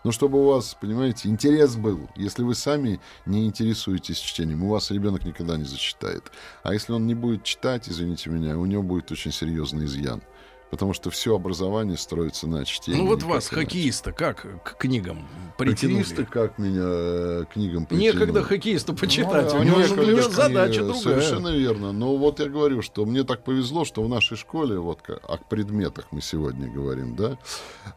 Но 0.04 0.12
чтобы 0.12 0.42
у 0.42 0.46
вас, 0.46 0.78
понимаете, 0.80 1.30
интерес 1.30 1.76
был. 1.76 2.10
Если 2.16 2.44
вы 2.44 2.56
сами 2.56 3.00
не 3.26 3.46
интересуетесь 3.46 4.18
чтением, 4.18 4.64
у 4.64 4.70
вас 4.70 4.92
ребенок 4.92 5.26
никогда 5.26 5.58
не 5.58 5.66
зачитает. 5.66 6.32
А 6.64 6.74
если 6.74 6.94
он 6.94 7.06
не 7.06 7.16
будет 7.16 7.44
читать, 7.44 7.90
извините 7.90 8.30
меня, 8.30 8.58
у 8.58 8.66
него 8.66 8.82
будет 8.82 9.12
очень 9.12 9.32
серьезный 9.32 9.86
изъян. 9.86 10.22
Потому 10.70 10.94
что 10.94 11.10
все 11.10 11.36
образование 11.36 11.98
строится 11.98 12.48
на 12.48 12.64
чтении. 12.64 13.00
Ну 13.00 13.08
вот 13.08 13.24
вас, 13.24 13.48
хоккеиста, 13.48 14.12
как 14.12 14.46
к 14.64 14.78
книгам 14.78 15.28
притянули? 15.58 16.04
Хоккеисты 16.04 16.26
как 16.26 16.60
меня 16.60 16.84
э, 16.84 17.46
книгам 17.52 17.88
Некогда 17.90 18.26
притянули. 18.26 18.44
хоккеисту 18.44 18.94
почитать. 18.94 19.52
Ну, 19.54 19.60
у 19.60 19.64
него, 19.64 19.82
же- 19.82 20.30
задача 20.30 20.84
другая. 20.84 21.02
Совершенно 21.02 21.48
верно. 21.50 21.92
Но 21.92 22.16
вот 22.18 22.40
я 22.40 22.48
говорю, 22.48 22.84
что 22.84 23.06
мне 23.06 23.24
так 23.24 23.44
повезло, 23.44 23.84
что 23.84 24.04
в 24.04 24.10
нашей 24.10 24.38
школе, 24.38 24.78
вот 24.78 25.00
о 25.10 25.38
предметах 25.38 26.08
мы 26.12 26.22
сегодня 26.22 26.72
говорим, 26.72 27.16
да, 27.16 27.38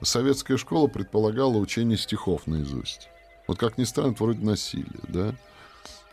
советская 0.01 0.57
школа 0.57 0.87
предполагала 0.87 1.59
учение 1.59 1.99
стихов 1.99 2.47
наизусть. 2.47 3.09
Вот 3.47 3.59
как 3.59 3.77
ни 3.77 3.85
странно, 3.85 4.13
это 4.13 4.25
вроде 4.25 4.45
насилие, 4.45 5.01
да. 5.09 5.35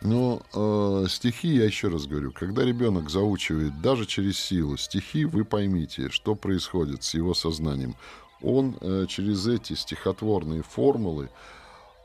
Но 0.02 0.40
э, 0.54 1.06
стихи, 1.08 1.48
я 1.48 1.64
еще 1.64 1.88
раз 1.88 2.06
говорю, 2.06 2.32
когда 2.32 2.64
ребенок 2.64 3.10
заучивает 3.10 3.82
даже 3.82 4.06
через 4.06 4.38
силу 4.38 4.76
стихи, 4.78 5.26
вы 5.26 5.44
поймите, 5.44 6.08
что 6.08 6.34
происходит 6.34 7.02
с 7.02 7.14
его 7.14 7.34
сознанием. 7.34 7.94
Он 8.40 8.76
э, 8.80 9.04
через 9.08 9.46
эти 9.46 9.74
стихотворные 9.74 10.62
формулы 10.62 11.28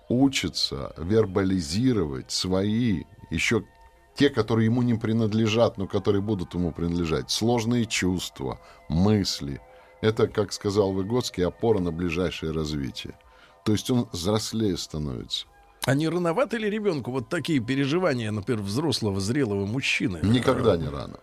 учится 0.09 0.93
вербализировать 0.97 2.31
свои, 2.31 3.03
еще 3.29 3.63
те, 4.15 4.29
которые 4.29 4.65
ему 4.65 4.81
не 4.81 4.95
принадлежат, 4.95 5.77
но 5.77 5.87
которые 5.87 6.21
будут 6.21 6.53
ему 6.53 6.71
принадлежать, 6.71 7.31
сложные 7.31 7.85
чувства, 7.85 8.59
мысли. 8.89 9.61
Это, 10.01 10.27
как 10.27 10.51
сказал 10.51 10.91
Выгодский, 10.91 11.45
опора 11.45 11.79
на 11.79 11.91
ближайшее 11.91 12.51
развитие. 12.51 13.17
То 13.63 13.71
есть 13.71 13.89
он 13.89 14.07
взрослее 14.11 14.77
становится. 14.77 15.47
А 15.85 15.93
не 15.93 16.09
рановато 16.09 16.57
ли 16.57 16.69
ребенку 16.69 17.11
вот 17.11 17.29
такие 17.29 17.59
переживания, 17.59 18.31
например, 18.31 18.61
взрослого, 18.63 19.19
зрелого 19.19 19.65
мужчины? 19.65 20.19
Никогда 20.23 20.77
не 20.77 20.89
рано. 20.89 21.19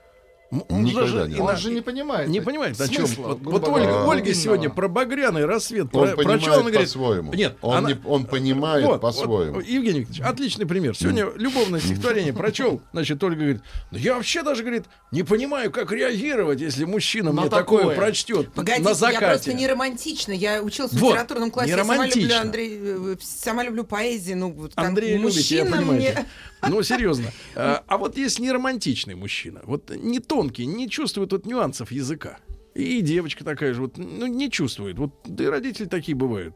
Он 0.69 0.85
никогда 0.85 1.11
даже 1.11 1.29
не. 1.31 1.41
Он 1.41 1.57
же 1.57 1.73
не 1.73 1.81
понимает. 1.81 2.29
не 2.29 2.41
понимает, 2.43 2.79
о 2.79 2.87
чем. 2.87 3.07
Вот, 3.07 3.41
вот 3.43 3.69
Ольга, 3.69 4.05
Ольга 4.07 4.35
сегодня 4.35 4.69
про 4.69 4.87
багряный 4.87 5.47
рассвет 5.47 5.89
Он 5.95 6.09
про- 6.09 6.17
понимает 6.17 6.47
она 6.47 6.59
говорит, 6.59 6.81
по-своему. 6.81 7.33
Нет, 7.33 7.57
он, 7.63 7.77
она- 7.79 7.89
не- 7.93 7.99
он 8.05 8.27
понимает 8.27 8.85
Вот, 8.85 9.01
по-своему. 9.01 9.55
вот, 9.55 9.65
Евгений 9.65 10.01
Викторович, 10.01 10.21
отличный 10.21 10.67
пример. 10.67 10.95
Сегодня 10.97 11.27
любовное 11.37 11.81
стихотворение 11.81 12.35
прочел, 12.35 12.83
значит, 12.93 13.23
Ольга 13.25 13.41
говорит, 13.41 13.63
ну 13.91 13.99
я 13.99 14.15
вообще 14.15 14.43
даже, 14.43 14.63
говорит, 14.63 14.85
не 15.11 15.23
понимаю, 15.23 15.71
как 15.71 15.91
реагировать, 15.91 16.61
если 16.61 16.85
мужчина 16.85 17.33
На 17.33 17.41
мне 17.43 17.51
такое, 17.51 17.81
такое. 17.85 17.97
прочтет 17.97 18.53
Погодите, 18.53 18.85
на 18.85 18.89
я 18.91 18.95
закате. 18.95 19.27
просто 19.27 19.53
не 19.55 19.67
романтична. 19.67 20.33
Я 20.33 20.63
училась 20.63 20.93
в 20.93 20.99
Вот, 20.99 21.13
литературном 21.13 21.51
классе. 21.51 21.71
не 21.73 21.77
Я 21.79 21.83
сама 21.85 21.95
люблю 21.95 22.11
романтично. 22.13 22.41
Андрей, 22.43 22.79
э, 22.83 23.17
сама 23.23 23.65
люблю 23.65 23.85
поэзию. 23.85 24.37
Ну, 24.37 24.53
вот 24.53 24.73
любите, 24.77 25.13
я 25.13 25.19
мужчина 25.19 25.65
понимаю. 25.77 25.93
мне... 25.93 26.27
Ну, 26.69 26.83
серьезно. 26.83 27.31
А, 27.55 27.83
а 27.87 27.99
вот 27.99 28.17
если 28.17 28.43
не 28.43 28.53
романтичный 28.53 29.15
мужчина, 29.15 29.61
вот 29.65 29.91
не 29.91 30.21
тонкий, 30.21 30.67
не 30.67 30.89
чувствует 30.89 31.33
вот 31.33 31.47
нюансов 31.47 31.91
языка, 31.93 32.39
и 32.75 33.01
девочка 33.01 33.45
такая 33.45 33.75
же, 33.75 33.83
вот, 33.83 33.99
ну, 33.99 34.27
не 34.27 34.51
чувствует. 34.51 34.99
Вот, 34.99 35.13
да 35.25 35.45
и 35.45 35.47
родители 35.49 35.87
такие 35.87 36.17
бывают. 36.17 36.55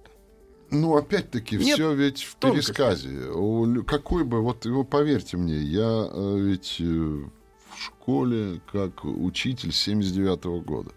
Ну, 0.71 0.97
опять-таки, 0.97 1.57
Нет 1.57 1.75
все 1.75 1.95
ведь 1.95 2.23
в 2.23 2.35
тонкости. 2.37 2.69
пересказе. 2.69 3.31
У 3.31 3.85
какой 3.85 4.25
бы, 4.25 4.41
вот 4.41 4.65
вы 4.65 4.85
поверьте 4.85 5.37
мне, 5.37 5.59
я 5.59 6.09
э, 6.11 6.39
ведь 6.41 6.77
э, 6.81 6.85
в 6.85 7.79
школе 7.79 8.61
как 8.73 9.05
учитель 9.05 9.73
79 9.73 10.65
года. 10.65 10.91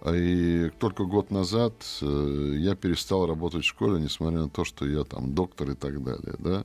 А 0.00 0.14
И 0.14 0.70
только 0.78 1.04
год 1.04 1.30
назад 1.30 1.74
э, 2.00 2.54
я 2.58 2.76
перестал 2.76 3.26
работать 3.26 3.64
в 3.64 3.68
школе, 3.68 4.00
несмотря 4.00 4.40
на 4.40 4.48
то, 4.48 4.64
что 4.64 4.86
я 4.86 5.04
там 5.04 5.34
доктор 5.34 5.70
и 5.70 5.74
так 5.74 6.02
далее, 6.02 6.34
да. 6.38 6.64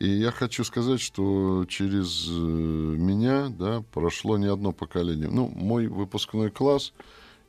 И 0.00 0.08
я 0.08 0.30
хочу 0.30 0.64
сказать, 0.64 0.98
что 0.98 1.66
через 1.68 2.26
э, 2.26 2.32
меня, 2.32 3.50
да, 3.50 3.84
прошло 3.92 4.38
не 4.38 4.46
одно 4.46 4.72
поколение. 4.72 5.28
Ну, 5.28 5.48
мой 5.48 5.88
выпускной 5.88 6.50
класс, 6.50 6.94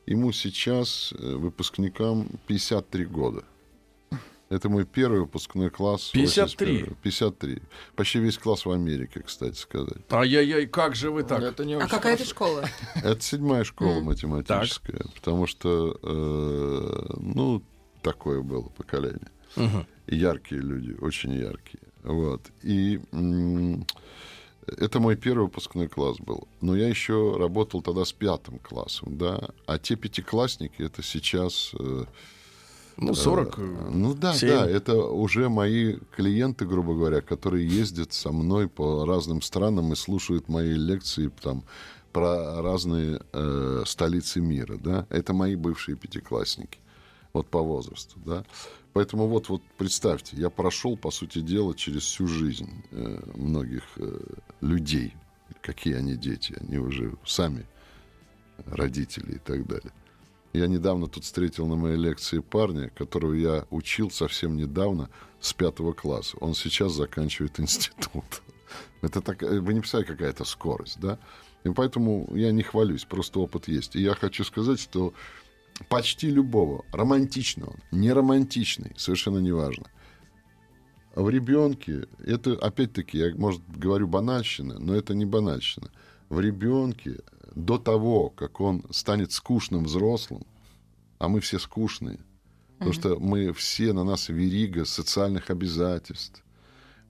ему 0.04 0.32
сейчас, 0.32 1.14
э, 1.18 1.34
выпускникам, 1.34 2.28
53 2.46 3.06
года. 3.06 3.44
Это 4.50 4.68
мой 4.68 4.84
первый 4.84 5.20
выпускной 5.20 5.70
класс. 5.70 6.10
53? 6.12 6.72
81. 6.72 6.96
53. 7.02 7.62
Почти 7.96 8.18
весь 8.18 8.36
класс 8.36 8.66
в 8.66 8.70
Америке, 8.70 9.22
кстати 9.24 9.56
сказать. 9.56 10.02
Ай-яй-яй, 10.10 10.66
как 10.66 10.94
же 10.94 11.10
вы 11.10 11.22
так? 11.22 11.42
Это 11.42 11.64
не 11.64 11.76
А 11.76 11.88
какая 11.88 12.16
это 12.16 12.26
школа? 12.26 12.68
Это 12.96 13.22
седьмая 13.22 13.64
школа 13.64 14.00
математическая, 14.02 15.06
потому 15.14 15.46
что, 15.46 15.98
э, 16.02 17.14
ну, 17.16 17.62
такое 18.02 18.42
было 18.42 18.68
поколение. 18.68 19.30
Яркие 20.06 20.60
люди, 20.60 20.94
очень 21.00 21.32
яркие. 21.32 21.81
Вот. 22.02 22.40
И 22.62 23.00
это 24.66 25.00
мой 25.00 25.16
первый 25.16 25.44
выпускной 25.44 25.88
класс 25.88 26.18
был. 26.18 26.46
Но 26.60 26.76
я 26.76 26.88
еще 26.88 27.36
работал 27.38 27.82
тогда 27.82 28.04
с 28.04 28.12
пятым 28.12 28.58
классом, 28.58 29.18
да. 29.18 29.50
А 29.66 29.78
те 29.78 29.96
пятиклассники, 29.96 30.82
это 30.82 31.02
сейчас... 31.02 31.72
э, 31.78 32.04
Ну, 32.96 33.14
40. 33.14 33.58
э, 33.58 33.62
Ну 33.92 34.14
да, 34.14 34.34
семь. 34.34 34.48
да, 34.50 34.68
это 34.70 34.94
уже 34.96 35.48
мои 35.48 35.96
клиенты, 36.16 36.64
грубо 36.64 36.94
говоря, 36.94 37.20
которые 37.20 37.66
ездят 37.66 38.12
со 38.12 38.30
мной 38.30 38.68
по 38.68 39.04
разным 39.04 39.42
странам 39.42 39.92
и 39.92 39.96
слушают 39.96 40.48
мои 40.48 40.72
лекции 40.74 41.30
там 41.42 41.64
про 42.12 42.62
разные 42.62 43.20
э, 43.32 43.82
столицы 43.86 44.40
мира, 44.40 44.76
да. 44.76 45.06
Это 45.10 45.32
мои 45.32 45.56
бывшие 45.56 45.96
пятиклассники, 45.96 46.78
вот 47.32 47.48
по 47.48 47.60
возрасту, 47.62 48.18
да. 48.24 48.44
Поэтому 48.92 49.26
вот, 49.26 49.48
вот 49.48 49.62
представьте, 49.78 50.36
я 50.36 50.50
прошел, 50.50 50.96
по 50.96 51.10
сути 51.10 51.40
дела, 51.40 51.74
через 51.74 52.02
всю 52.02 52.26
жизнь 52.26 52.70
э, 52.90 53.20
многих 53.34 53.84
э, 53.96 54.20
людей. 54.60 55.14
Какие 55.62 55.94
они 55.94 56.16
дети, 56.16 56.56
они 56.60 56.78
уже 56.78 57.14
сами 57.24 57.66
родители 58.66 59.36
и 59.36 59.38
так 59.38 59.66
далее. 59.66 59.92
Я 60.52 60.66
недавно 60.66 61.06
тут 61.06 61.24
встретил 61.24 61.66
на 61.66 61.76
моей 61.76 61.96
лекции 61.96 62.40
парня, 62.40 62.90
которого 62.90 63.32
я 63.32 63.66
учил 63.70 64.10
совсем 64.10 64.56
недавно 64.56 65.08
с 65.40 65.54
пятого 65.54 65.94
класса. 65.94 66.36
Он 66.40 66.54
сейчас 66.54 66.92
заканчивает 66.92 67.58
институт. 67.58 68.42
Это 69.00 69.22
так, 69.22 69.42
э, 69.42 69.60
вы 69.60 69.72
не 69.72 69.80
представляете, 69.80 70.12
какая 70.12 70.30
это 70.30 70.44
скорость, 70.44 71.00
да? 71.00 71.18
И 71.64 71.70
поэтому 71.70 72.28
я 72.34 72.52
не 72.52 72.62
хвалюсь, 72.62 73.04
просто 73.04 73.40
опыт 73.40 73.68
есть. 73.68 73.96
И 73.96 74.02
я 74.02 74.14
хочу 74.14 74.44
сказать, 74.44 74.80
что 74.80 75.14
почти 75.88 76.30
любого, 76.30 76.84
романтичного, 76.92 77.76
не 77.90 78.12
романтичный, 78.12 78.92
совершенно 78.96 79.38
неважно. 79.38 79.86
А 81.14 81.22
в 81.22 81.28
ребенке, 81.28 82.06
это 82.24 82.54
опять-таки, 82.54 83.18
я, 83.18 83.34
может, 83.34 83.62
говорю 83.68 84.08
банальщина, 84.08 84.78
но 84.78 84.94
это 84.94 85.14
не 85.14 85.26
банальщина. 85.26 85.90
В 86.30 86.40
ребенке 86.40 87.18
до 87.54 87.78
того, 87.78 88.30
как 88.30 88.60
он 88.60 88.84
станет 88.90 89.32
скучным 89.32 89.84
взрослым, 89.84 90.46
а 91.18 91.28
мы 91.28 91.40
все 91.40 91.58
скучные, 91.58 92.18
потому 92.78 92.92
что 92.92 93.18
мы 93.18 93.52
все, 93.52 93.92
на 93.92 94.04
нас 94.04 94.28
верига 94.28 94.84
социальных 94.84 95.50
обязательств, 95.50 96.42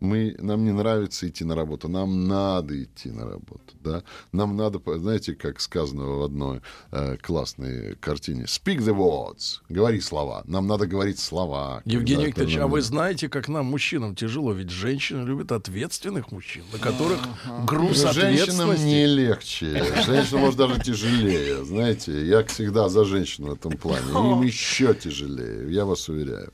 мы, 0.02 0.35
нам 0.38 0.64
не 0.64 0.73
нравится 0.73 1.28
идти 1.28 1.44
на 1.44 1.54
работу, 1.54 1.88
нам 1.88 2.26
надо 2.26 2.82
идти 2.82 3.11
на 3.11 3.25
работу, 3.25 3.75
да, 3.82 4.02
нам 4.32 4.56
надо, 4.56 4.80
знаете, 4.99 5.35
как 5.35 5.61
сказано 5.61 6.04
в 6.04 6.23
одной 6.23 6.61
э, 6.90 7.16
классной 7.16 7.97
картине, 7.97 8.44
speak 8.44 8.78
the 8.78 8.94
words, 8.94 9.61
говори 9.68 10.00
слова, 10.00 10.42
нам 10.47 10.66
надо 10.66 10.87
говорить 10.87 11.18
слова. 11.18 11.82
Евгений 11.85 12.26
Викторович, 12.26 12.56
а 12.59 12.66
вы 12.66 12.82
знаете, 12.82 13.28
как 13.28 13.49
нам, 13.49 13.66
мужчинам, 13.66 14.14
тяжело? 14.14 14.52
Ведь 14.52 14.71
женщины 14.71 15.25
любят 15.25 15.52
ответственных 15.52 16.32
мужчин, 16.32 16.64
на 16.73 16.78
которых 16.78 17.21
груз 17.64 18.02
Женщинам 18.12 18.75
не 18.85 19.06
легче. 19.06 19.85
Женщинам, 20.04 20.42
может, 20.42 20.56
даже 20.56 20.80
тяжелее. 20.80 21.64
Знаете, 21.64 22.26
я 22.26 22.44
всегда 22.44 22.88
за 22.88 23.04
женщин 23.04 23.47
в 23.47 23.52
этом 23.52 23.76
плане. 23.76 24.06
Им 24.11 24.42
еще 24.42 24.94
тяжелее, 24.94 25.73
я 25.73 25.85
вас 25.85 26.09
уверяю. 26.09 26.52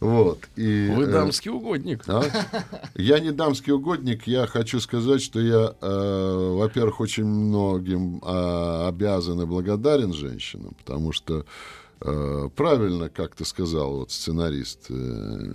Вот. 0.00 0.40
И, 0.56 0.92
Вы 0.94 1.04
э, 1.04 1.06
дамский 1.10 1.50
угодник. 1.50 2.04
а? 2.06 2.22
Я 2.94 3.18
не 3.18 3.30
дамский 3.32 3.72
угодник, 3.72 4.26
я 4.26 4.46
хочу 4.46 4.78
сказать, 4.80 5.22
что 5.22 5.40
я, 5.40 5.74
э, 5.80 6.54
во-первых, 6.58 7.00
очень 7.00 7.24
многим 7.24 8.20
э, 8.22 8.86
обязан 8.88 9.40
и 9.40 9.46
благодарен 9.46 10.12
женщинам, 10.12 10.74
потому 10.78 11.12
что 11.12 11.46
э, 12.02 12.48
правильно, 12.54 13.08
как 13.08 13.34
ты 13.36 13.44
сказал, 13.46 13.98
вот 14.00 14.10
сценарист, 14.10 14.86
э, 14.90 15.54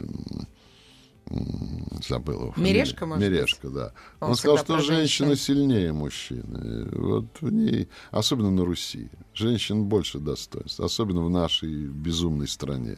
забыл 2.08 2.42
его. 2.42 2.54
Мережко, 2.58 3.06
может 3.06 3.24
быть? 3.24 3.32
Мережко, 3.32 3.70
да. 3.70 3.94
Он 4.20 4.32
Он, 4.32 4.36
сказал, 4.36 4.58
что 4.58 4.80
женщина 4.80 5.30
женщин. 5.30 5.56
сильнее 5.56 5.94
мужчины. 5.94 6.90
Вот 6.92 7.26
в 7.40 7.52
ней, 7.52 7.88
особенно 8.10 8.52
на 8.52 8.66
Руси, 8.66 9.10
женщин 9.34 9.86
больше 9.86 10.20
достоинств, 10.20 10.80
особенно 10.80 11.22
в 11.22 11.30
нашей 11.30 11.86
безумной 11.86 12.48
стране. 12.48 12.98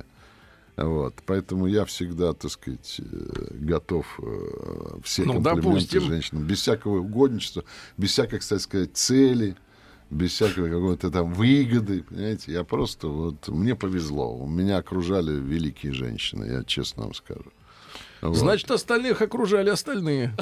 Вот, 0.75 1.13
поэтому 1.27 1.67
я 1.67 1.85
всегда, 1.85 2.33
так 2.33 2.49
сказать, 2.49 2.99
э, 2.99 3.47
готов 3.59 4.19
э, 4.23 4.97
все 5.03 5.23
Ну, 5.23 5.33
комплименты 5.33 5.61
допустим. 5.67 6.01
женщинам, 6.01 6.43
без 6.47 6.61
всякого 6.61 6.99
угодничества, 6.99 7.63
без 7.97 8.09
всякой, 8.11 8.39
кстати 8.39 8.61
сказать, 8.61 8.89
цели, 8.97 9.55
без 10.09 10.31
всякой 10.31 10.71
какой-то 10.71 11.11
там 11.11 11.31
выгоды, 11.33 12.03
понимаете, 12.03 12.53
я 12.53 12.63
просто 12.63 13.07
вот, 13.07 13.47
мне 13.49 13.75
повезло, 13.75 14.35
у 14.35 14.47
меня 14.47 14.77
окружали 14.77 15.31
великие 15.39 15.93
женщины, 15.93 16.45
я 16.45 16.63
честно 16.63 17.03
вам 17.03 17.13
скажу. 17.13 17.51
Вот. 18.23 18.37
Значит, 18.37 18.71
остальных 18.71 19.21
окружали 19.21 19.69
остальные. 19.69 20.33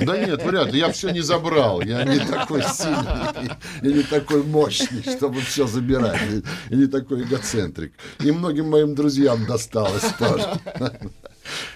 Да 0.00 0.16
нет, 0.16 0.42
вряд 0.42 0.72
ли. 0.72 0.78
Я 0.78 0.90
все 0.92 1.10
не 1.10 1.20
забрал. 1.20 1.82
Я 1.82 2.04
не 2.04 2.18
такой 2.20 2.62
сильный 2.62 3.50
и 3.82 3.92
не 3.92 4.02
такой 4.02 4.42
мощный, 4.42 5.02
чтобы 5.02 5.42
все 5.42 5.66
забирать. 5.66 6.18
И 6.70 6.74
не 6.74 6.86
такой 6.86 7.22
эгоцентрик. 7.22 7.92
И 8.20 8.32
многим 8.32 8.70
моим 8.70 8.94
друзьям 8.94 9.44
досталось 9.44 10.10
тоже. 10.18 10.48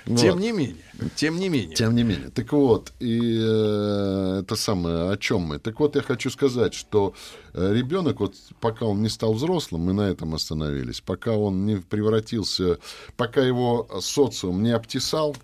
Тем 0.07 0.33
Вот. 0.33 0.41
не 0.41 0.53
менее, 0.53 0.77
тем 1.17 1.37
не 1.37 1.49
менее. 1.49 1.75
Тем 1.77 1.95
не 1.95 2.03
менее. 2.03 2.31
Так 2.31 2.53
вот, 2.53 2.93
и 3.00 3.39
э, 3.41 4.41
это 4.43 4.57
самое, 4.57 5.11
о 5.11 5.17
чем 5.17 5.43
мы? 5.43 5.59
Так 5.59 5.81
вот, 5.81 5.97
я 5.97 6.03
хочу 6.03 6.31
сказать, 6.31 6.75
что 6.75 7.15
э, 7.55 7.75
ребенок, 7.75 8.21
вот 8.21 8.35
пока 8.61 8.87
он 8.87 9.03
не 9.03 9.09
стал 9.09 9.35
взрослым, 9.35 9.83
мы 9.83 9.93
на 9.93 10.09
этом 10.11 10.35
остановились, 10.35 11.00
пока 11.00 11.33
он 11.33 11.67
не 11.67 11.77
превратился, 11.77 12.79
пока 13.17 13.43
его 13.43 13.89
социум 14.00 14.62
не 14.62 14.71
обтесал 14.71 15.37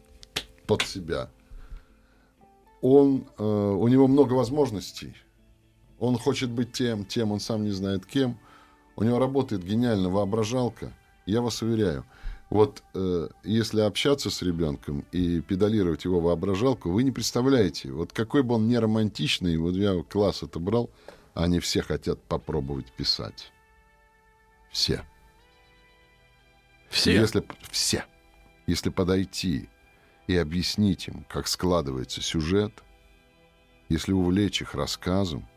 под 0.66 0.82
себя, 0.82 1.30
он, 2.82 3.26
э, 3.38 3.44
у 3.44 3.88
него 3.88 4.06
много 4.08 4.34
возможностей. 4.34 5.14
Он 5.98 6.18
хочет 6.18 6.50
быть 6.50 6.72
тем, 6.72 7.04
тем, 7.04 7.32
он 7.32 7.40
сам 7.40 7.64
не 7.64 7.70
знает 7.70 8.04
кем. 8.06 8.38
У 8.96 9.04
него 9.04 9.18
работает 9.18 9.64
гениально 9.64 10.10
воображалка. 10.10 10.92
Я 11.26 11.40
вас 11.40 11.62
уверяю, 11.62 12.04
вот 12.48 12.82
э, 12.94 13.28
если 13.42 13.80
общаться 13.80 14.30
с 14.30 14.40
ребенком 14.42 15.04
и 15.10 15.40
педалировать 15.40 16.04
его 16.04 16.20
воображалку, 16.20 16.90
вы 16.90 17.02
не 17.02 17.10
представляете, 17.10 17.90
вот 17.90 18.12
какой 18.12 18.42
бы 18.42 18.54
он 18.54 18.68
не 18.68 18.78
романтичный, 18.78 19.56
вот 19.56 19.74
я 19.74 20.00
класс 20.04 20.42
это 20.42 20.60
брал, 20.60 20.90
они 21.34 21.58
все 21.58 21.82
хотят 21.82 22.22
попробовать 22.22 22.92
писать. 22.92 23.50
Все. 24.70 25.04
Все. 26.88 27.14
Если, 27.14 27.42
все. 27.70 28.04
Если 28.66 28.90
подойти 28.90 29.68
и 30.28 30.36
объяснить 30.36 31.08
им, 31.08 31.24
как 31.28 31.48
складывается 31.48 32.22
сюжет, 32.22 32.72
если 33.88 34.12
увлечь 34.12 34.62
их 34.62 34.74
рассказом, 34.74 35.48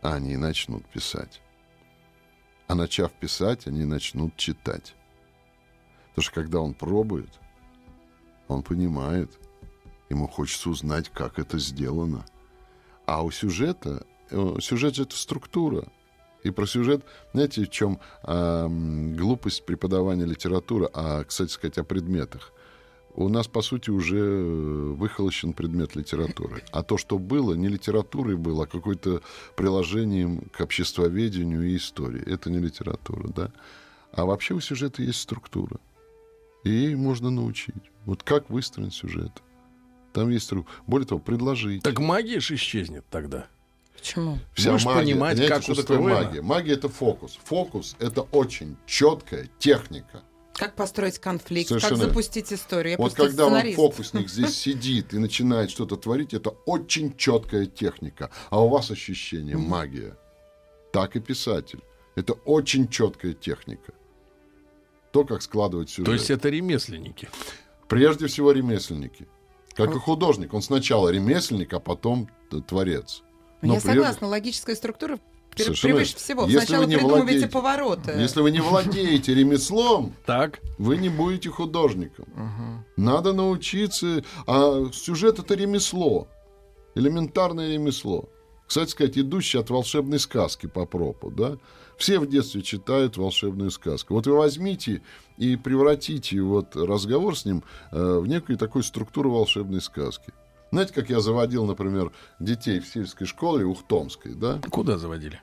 они 0.00 0.36
начнут 0.36 0.86
писать. 0.86 1.40
А 2.68 2.74
начав 2.74 3.12
писать, 3.12 3.66
они 3.66 3.84
начнут 3.84 4.36
читать. 4.36 4.94
Потому 6.14 6.22
что 6.22 6.34
когда 6.34 6.60
он 6.60 6.74
пробует, 6.74 7.40
он 8.46 8.62
понимает, 8.62 9.36
ему 10.10 10.28
хочется 10.28 10.70
узнать, 10.70 11.08
как 11.08 11.40
это 11.40 11.58
сделано. 11.58 12.24
А 13.04 13.24
у 13.24 13.32
сюжета, 13.32 14.06
э, 14.30 14.56
сюжет 14.60 14.94
же 14.94 15.02
это 15.02 15.16
структура. 15.16 15.88
И 16.44 16.50
про 16.50 16.66
сюжет, 16.66 17.04
знаете, 17.32 17.64
в 17.64 17.70
чем 17.70 17.98
ам, 18.22 19.16
глупость 19.16 19.64
преподавания 19.66 20.26
литературы, 20.26 20.88
а, 20.92 21.24
кстати 21.24 21.50
сказать, 21.50 21.78
о 21.78 21.84
предметах. 21.84 22.52
У 23.14 23.28
нас, 23.28 23.48
по 23.48 23.62
сути, 23.62 23.90
уже 23.90 24.18
э, 24.18 24.94
выхолощен 24.96 25.52
предмет 25.52 25.96
литературы. 25.96 26.62
А 26.70 26.82
то, 26.82 26.96
что 26.96 27.18
было, 27.18 27.54
не 27.54 27.68
литературой 27.68 28.36
было, 28.36 28.64
а 28.64 28.66
какой-то 28.66 29.22
приложением 29.56 30.42
к 30.52 30.60
обществоведению 30.60 31.62
и 31.62 31.76
истории. 31.76 32.22
Это 32.24 32.50
не 32.50 32.58
литература, 32.58 33.28
да? 33.28 33.52
А 34.12 34.26
вообще 34.26 34.54
у 34.54 34.60
сюжета 34.60 35.02
есть 35.02 35.20
структура. 35.20 35.80
И 36.64 36.70
ей 36.70 36.94
можно 36.94 37.30
научить. 37.30 37.74
Вот 38.06 38.22
как 38.22 38.50
выстроен 38.50 38.90
сюжет. 38.90 39.30
Там 40.12 40.30
есть 40.30 40.46
структура. 40.46 40.74
Более 40.86 41.06
того, 41.06 41.20
предложить. 41.20 41.82
Так 41.82 41.98
магия 41.98 42.40
же 42.40 42.54
исчезнет 42.54 43.04
тогда. 43.10 43.46
Почему? 43.94 44.38
Будешь 44.56 44.84
понимать, 44.84 45.36
Знаете, 45.36 45.54
как 45.54 45.62
что 45.62 45.74
такое 45.74 45.98
магия? 45.98 46.42
Магия 46.42 46.72
это 46.72 46.88
фокус. 46.88 47.38
Фокус 47.44 47.96
это 47.98 48.22
очень 48.22 48.76
четкая 48.86 49.48
техника. 49.58 50.22
Как 50.54 50.76
построить 50.76 51.18
конфликт, 51.18 51.68
Совершенно 51.68 51.96
как 51.96 52.08
запустить 52.08 52.52
историю. 52.52 52.92
Я 52.92 52.96
Вот 52.98 53.14
когда 53.14 53.44
вам 53.44 53.54
сценарист. 53.54 53.76
фокусник 53.76 54.28
здесь 54.30 54.56
сидит 54.56 55.12
и 55.12 55.18
начинает 55.18 55.70
что-то 55.70 55.96
творить, 55.96 56.32
это 56.32 56.50
очень 56.50 57.16
четкая 57.16 57.66
техника. 57.66 58.30
А 58.50 58.62
у 58.62 58.68
вас 58.68 58.90
ощущение 58.90 59.56
магия. 59.56 60.16
Так 60.92 61.16
и 61.16 61.20
писатель. 61.20 61.80
Это 62.14 62.34
очень 62.34 62.88
четкая 62.88 63.32
техника. 63.32 63.92
То, 65.14 65.24
как 65.24 65.42
складывать 65.42 65.90
сюжет. 65.90 66.06
То 66.06 66.12
есть 66.12 66.28
это 66.28 66.48
ремесленники. 66.48 67.28
Прежде 67.88 68.26
всего 68.26 68.50
ремесленники. 68.50 69.28
Как 69.74 69.94
и 69.94 69.98
художник. 70.00 70.52
Он 70.54 70.60
сначала 70.60 71.08
ремесленник, 71.08 71.72
а 71.72 71.78
потом 71.78 72.28
творец. 72.66 73.22
Но 73.62 73.74
Я 73.74 73.80
прежде- 73.80 73.88
согласна, 74.00 74.26
логическая 74.26 74.74
структура 74.74 75.20
Совершенно 75.56 75.94
превыше 75.94 76.16
всего. 76.16 76.42
Если 76.46 76.58
Сначала 76.58 76.82
вы 76.82 76.88
не 76.90 76.96
придумывайте 76.96 77.38
владеете- 77.46 77.48
повороты. 77.48 78.10
Если 78.18 78.40
вы 78.40 78.50
не 78.50 78.58
владеете 78.58 79.34
ремеслом, 79.34 80.12
Так. 80.26 80.58
вы 80.78 80.96
не 80.96 81.08
будете 81.10 81.48
художником. 81.48 82.26
Надо 82.96 83.32
научиться. 83.32 84.24
А 84.48 84.90
сюжет 84.92 85.38
это 85.38 85.54
ремесло. 85.54 86.26
Элементарное 86.96 87.70
ремесло. 87.72 88.28
Кстати 88.66 88.90
сказать, 88.90 89.16
идущий 89.16 89.58
от 89.58 89.70
волшебной 89.70 90.18
сказки 90.18 90.66
по 90.66 90.86
пропу, 90.86 91.30
да? 91.30 91.56
Все 91.96 92.18
в 92.18 92.28
детстве 92.28 92.62
читают 92.62 93.16
волшебную 93.16 93.70
сказку. 93.70 94.14
Вот 94.14 94.26
вы 94.26 94.36
возьмите 94.36 95.02
и 95.36 95.56
превратите 95.56 96.40
вот 96.40 96.76
разговор 96.76 97.36
с 97.36 97.44
ним 97.44 97.62
э, 97.92 98.18
в 98.18 98.26
некую 98.26 98.58
такую 98.58 98.82
структуру 98.82 99.30
волшебной 99.30 99.80
сказки. 99.80 100.32
Знаете, 100.70 100.92
как 100.92 101.08
я 101.08 101.20
заводил, 101.20 101.66
например, 101.66 102.10
детей 102.40 102.80
в 102.80 102.86
сельской 102.88 103.26
школе 103.26 103.64
Ухтомской, 103.64 104.34
да? 104.34 104.60
Куда 104.70 104.98
заводили? 104.98 105.40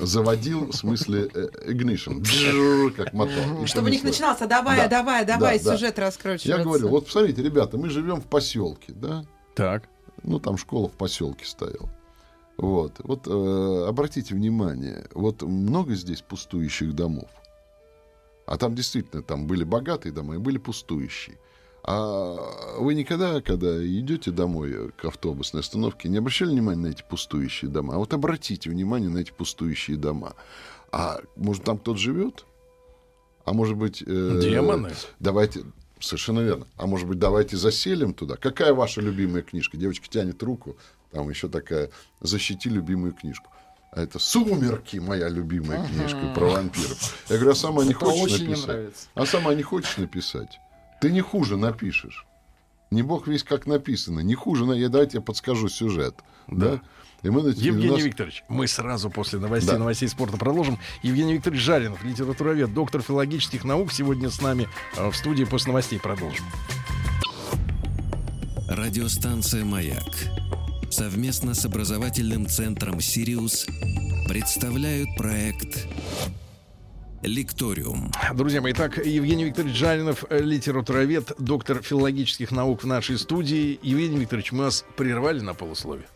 Заводил, 0.00 0.66
в 0.66 0.74
смысле, 0.74 1.28
э, 1.32 1.70
ignition, 1.70 2.20
Бжжж, 2.20 2.94
как 2.96 3.12
мотор. 3.12 3.66
Чтобы 3.66 3.88
у 3.88 3.90
них 3.90 4.02
начинался, 4.02 4.46
давай, 4.46 4.76
Да, 4.76 4.88
давай, 4.88 5.24
давай, 5.24 5.58
да, 5.58 5.64
да. 5.64 5.76
сюжет 5.76 5.98
раскручивается. 5.98 6.48
Я 6.48 6.58
говорю, 6.58 6.88
вот 6.88 7.06
посмотрите, 7.06 7.42
ребята, 7.42 7.76
мы 7.76 7.88
живем 7.90 8.20
в 8.20 8.26
поселке, 8.26 8.92
да? 8.92 9.24
Так. 9.54 9.88
Ну, 10.22 10.38
там 10.38 10.56
школа 10.56 10.88
в 10.88 10.92
поселке 10.92 11.44
стояла. 11.44 11.90
Вот, 12.62 13.00
вот 13.00 13.26
э, 13.26 13.86
обратите 13.88 14.36
внимание, 14.36 15.08
вот 15.14 15.42
много 15.42 15.96
здесь 15.96 16.22
пустующих 16.22 16.94
домов. 16.94 17.28
А 18.46 18.56
там 18.56 18.76
действительно, 18.76 19.20
там 19.20 19.48
были 19.48 19.64
богатые 19.64 20.12
дома 20.12 20.36
и 20.36 20.38
были 20.38 20.58
пустующие. 20.58 21.38
А 21.82 22.36
вы 22.78 22.94
никогда, 22.94 23.40
когда 23.40 23.84
идете 23.84 24.30
домой 24.30 24.92
к 24.96 25.04
автобусной 25.04 25.62
остановке, 25.62 26.08
не 26.08 26.18
обращали 26.18 26.50
внимания 26.50 26.80
на 26.80 26.86
эти 26.86 27.02
пустующие 27.02 27.68
дома? 27.68 27.94
А 27.94 27.98
вот 27.98 28.14
обратите 28.14 28.70
внимание 28.70 29.10
на 29.10 29.18
эти 29.18 29.32
пустующие 29.32 29.96
дома. 29.96 30.34
А 30.92 31.18
может, 31.34 31.64
там 31.64 31.78
кто-то 31.78 31.98
живет? 31.98 32.44
А 33.44 33.52
может 33.52 33.76
быть... 33.76 34.04
э, 34.06 34.40
Демоны. 34.40 34.92
Давайте... 35.18 35.64
Совершенно 35.98 36.40
верно. 36.40 36.66
А 36.76 36.86
может 36.86 37.08
быть, 37.08 37.18
давайте 37.18 37.56
заселим 37.56 38.14
туда? 38.14 38.36
Какая 38.36 38.72
ваша 38.72 39.00
любимая 39.00 39.42
книжка? 39.42 39.76
Девочка 39.76 40.08
тянет 40.08 40.42
руку, 40.42 40.76
там 41.12 41.28
еще 41.30 41.48
такая 41.48 41.90
«Защити 42.20 42.68
любимую 42.68 43.12
книжку». 43.12 43.50
А 43.92 44.02
это 44.02 44.18
«Сумерки» 44.18 44.96
моя 44.96 45.28
любимая 45.28 45.86
книжка 45.86 46.32
про 46.34 46.50
вампиров. 46.50 47.16
Я 47.28 47.36
говорю, 47.36 47.52
а 47.52 47.54
сама 47.54 47.84
не 47.84 47.92
хочешь 47.92 48.40
написать? 48.40 49.08
А 49.14 49.26
сама 49.26 49.54
не 49.54 49.62
хочешь 49.62 49.96
написать? 49.98 50.58
Ты 51.00 51.12
не 51.12 51.20
хуже 51.20 51.56
напишешь. 51.56 52.26
Не 52.90 53.02
бог 53.02 53.26
весь 53.26 53.42
как 53.44 53.66
написано. 53.66 54.20
Не 54.20 54.34
хуже. 54.34 54.64
на- 54.66 54.72
Я, 54.72 54.88
давайте 54.88 55.18
я 55.18 55.22
подскажу 55.22 55.68
сюжет. 55.68 56.14
Да. 56.46 56.80
И 57.22 57.30
мы, 57.30 57.40
Евгений 57.50 57.88
нас- 57.90 58.02
Викторович, 58.02 58.44
мы 58.48 58.66
сразу 58.66 59.08
после 59.10 59.38
новостей, 59.38 59.72
Да. 59.72 59.78
новостей 59.78 60.08
спорта 60.08 60.36
продолжим. 60.38 60.78
Евгений 61.02 61.34
Викторович 61.34 61.60
Жаринов, 61.62 62.02
литературовед, 62.04 62.72
доктор 62.74 63.00
филологических 63.02 63.64
наук, 63.64 63.92
сегодня 63.92 64.28
с 64.30 64.40
нами 64.40 64.68
э, 64.96 65.08
в 65.10 65.16
студии 65.16 65.44
после 65.44 65.68
новостей 65.68 66.00
продолжим. 66.00 66.44
Радиостанция 68.68 69.64
«Маяк» 69.64 70.02
совместно 70.92 71.54
с 71.54 71.64
образовательным 71.64 72.46
центром 72.46 73.00
«Сириус» 73.00 73.66
представляют 74.28 75.08
проект 75.16 75.88
«Лекториум». 77.22 78.12
Друзья 78.34 78.60
мои, 78.60 78.72
итак, 78.72 78.98
Евгений 78.98 79.44
Викторович 79.44 79.74
Жаринов, 79.74 80.24
э, 80.28 80.40
литературовед, 80.40 81.32
доктор 81.38 81.82
филологических 81.82 82.50
наук 82.50 82.82
в 82.82 82.86
нашей 82.86 83.16
студии. 83.16 83.80
Евгений 83.82 84.18
Викторович, 84.18 84.52
мы 84.52 84.64
вас 84.64 84.84
прервали 84.96 85.40
на 85.40 85.54
полусловие. 85.54 86.06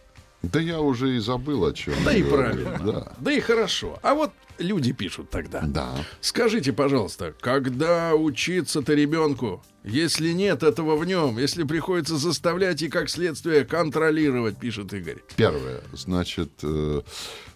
Да 0.43 0.61
я 0.61 0.81
уже 0.81 1.17
и 1.17 1.21
забыл, 1.21 1.65
о 1.65 1.73
чем. 1.73 1.95
Да 2.05 2.13
и 2.13 2.23
правильно. 2.23 2.79
Да. 2.85 3.13
Да 3.19 3.33
и 3.33 3.41
хорошо. 3.41 3.99
А 4.03 4.15
вот 4.15 4.33
люди 4.59 4.93
пишут 4.93 5.31
тогда. 5.31 5.63
Да. 5.63 5.97
Скажите, 6.21 6.73
пожалуйста, 6.73 7.35
когда 7.41 8.15
учиться-то 8.15 8.93
ребенку? 8.93 9.63
Если 9.87 10.33
нет 10.33 10.65
этого 10.65 10.97
в 10.97 11.05
нем, 11.05 11.39
если 11.39 11.63
приходится 11.63 12.17
заставлять 12.17 12.83
и 12.83 12.89
как 12.89 13.09
следствие 13.09 13.65
контролировать, 13.65 14.59
пишет 14.59 14.93
Игорь. 14.93 15.23
Первое, 15.37 15.81
значит, 15.93 16.51
э, 16.65 17.03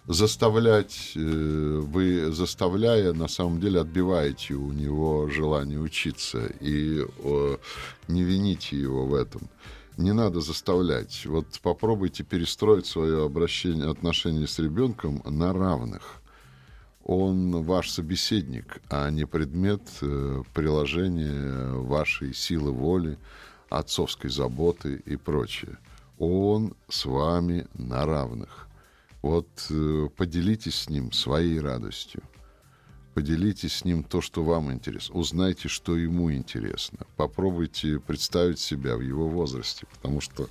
заставлять, 0.07 1.11
э, 1.15 1.19
вы 1.19 2.31
заставляя, 2.31 3.11
на 3.11 3.27
самом 3.27 3.59
деле 3.59 3.81
отбиваете 3.81 4.53
у 4.53 4.71
него 4.71 5.29
желание 5.29 5.77
учиться 5.77 6.45
и 6.61 7.05
э, 7.05 7.57
не 8.07 8.23
вините 8.23 8.77
его 8.77 9.05
в 9.05 9.13
этом. 9.13 9.49
Не 9.97 10.13
надо 10.13 10.39
заставлять. 10.39 11.25
Вот 11.25 11.47
попробуйте 11.61 12.23
перестроить 12.23 12.85
свое 12.85 13.25
обращение, 13.25 13.91
отношение 13.91 14.47
с 14.47 14.57
ребенком 14.57 15.21
на 15.25 15.51
равных. 15.51 16.20
Он 17.03 17.63
ваш 17.63 17.89
собеседник, 17.89 18.81
а 18.89 19.09
не 19.09 19.25
предмет 19.25 19.81
э, 20.01 20.43
приложения 20.53 21.73
вашей 21.73 22.33
силы 22.33 22.71
воли, 22.71 23.17
отцовской 23.69 24.29
заботы 24.29 25.01
и 25.05 25.15
прочее. 25.15 25.77
Он 26.19 26.75
с 26.89 27.05
вами 27.05 27.67
на 27.73 28.05
равных. 28.05 28.67
Вот 29.21 29.47
э, 29.69 30.09
поделитесь 30.15 30.75
с 30.75 30.89
ним 30.89 31.11
своей 31.11 31.59
радостью. 31.59 32.21
Поделитесь 33.13 33.77
с 33.77 33.85
ним 33.85 34.03
то, 34.03 34.21
что 34.21 34.43
вам 34.43 34.71
интересно. 34.71 35.15
Узнайте, 35.15 35.67
что 35.67 35.97
ему 35.97 36.31
интересно. 36.31 36.99
Попробуйте 37.17 37.99
представить 37.99 38.59
себя 38.59 38.95
в 38.95 39.01
его 39.01 39.27
возрасте, 39.27 39.85
потому 39.91 40.21
что 40.21 40.47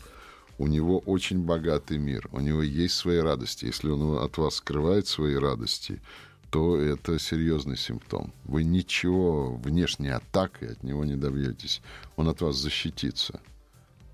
у 0.58 0.66
него 0.66 0.98
очень 0.98 1.42
богатый 1.42 1.96
мир, 1.96 2.28
у 2.32 2.40
него 2.40 2.62
есть 2.62 2.94
свои 2.94 3.16
радости. 3.18 3.64
Если 3.64 3.88
он 3.88 4.22
от 4.22 4.36
вас 4.36 4.56
скрывает 4.56 5.06
свои 5.06 5.36
радости, 5.36 6.02
то 6.50 6.76
это 6.80 7.18
серьезный 7.18 7.76
симптом. 7.76 8.32
Вы 8.44 8.64
ничего 8.64 9.54
внешней 9.54 10.10
атакой 10.10 10.72
от 10.72 10.82
него 10.82 11.04
не 11.04 11.16
добьетесь. 11.16 11.80
Он 12.16 12.28
от 12.28 12.40
вас 12.40 12.56
защитится. 12.56 13.40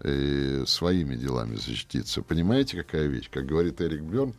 И 0.05 0.62
своими 0.66 1.16
делами 1.16 1.57
защититься. 1.57 2.22
Понимаете, 2.22 2.77
какая 2.77 3.07
вещь? 3.07 3.31
Как 3.31 3.46
говорит 3.46 3.81
Эрик 3.81 4.03
Берн, 4.03 4.35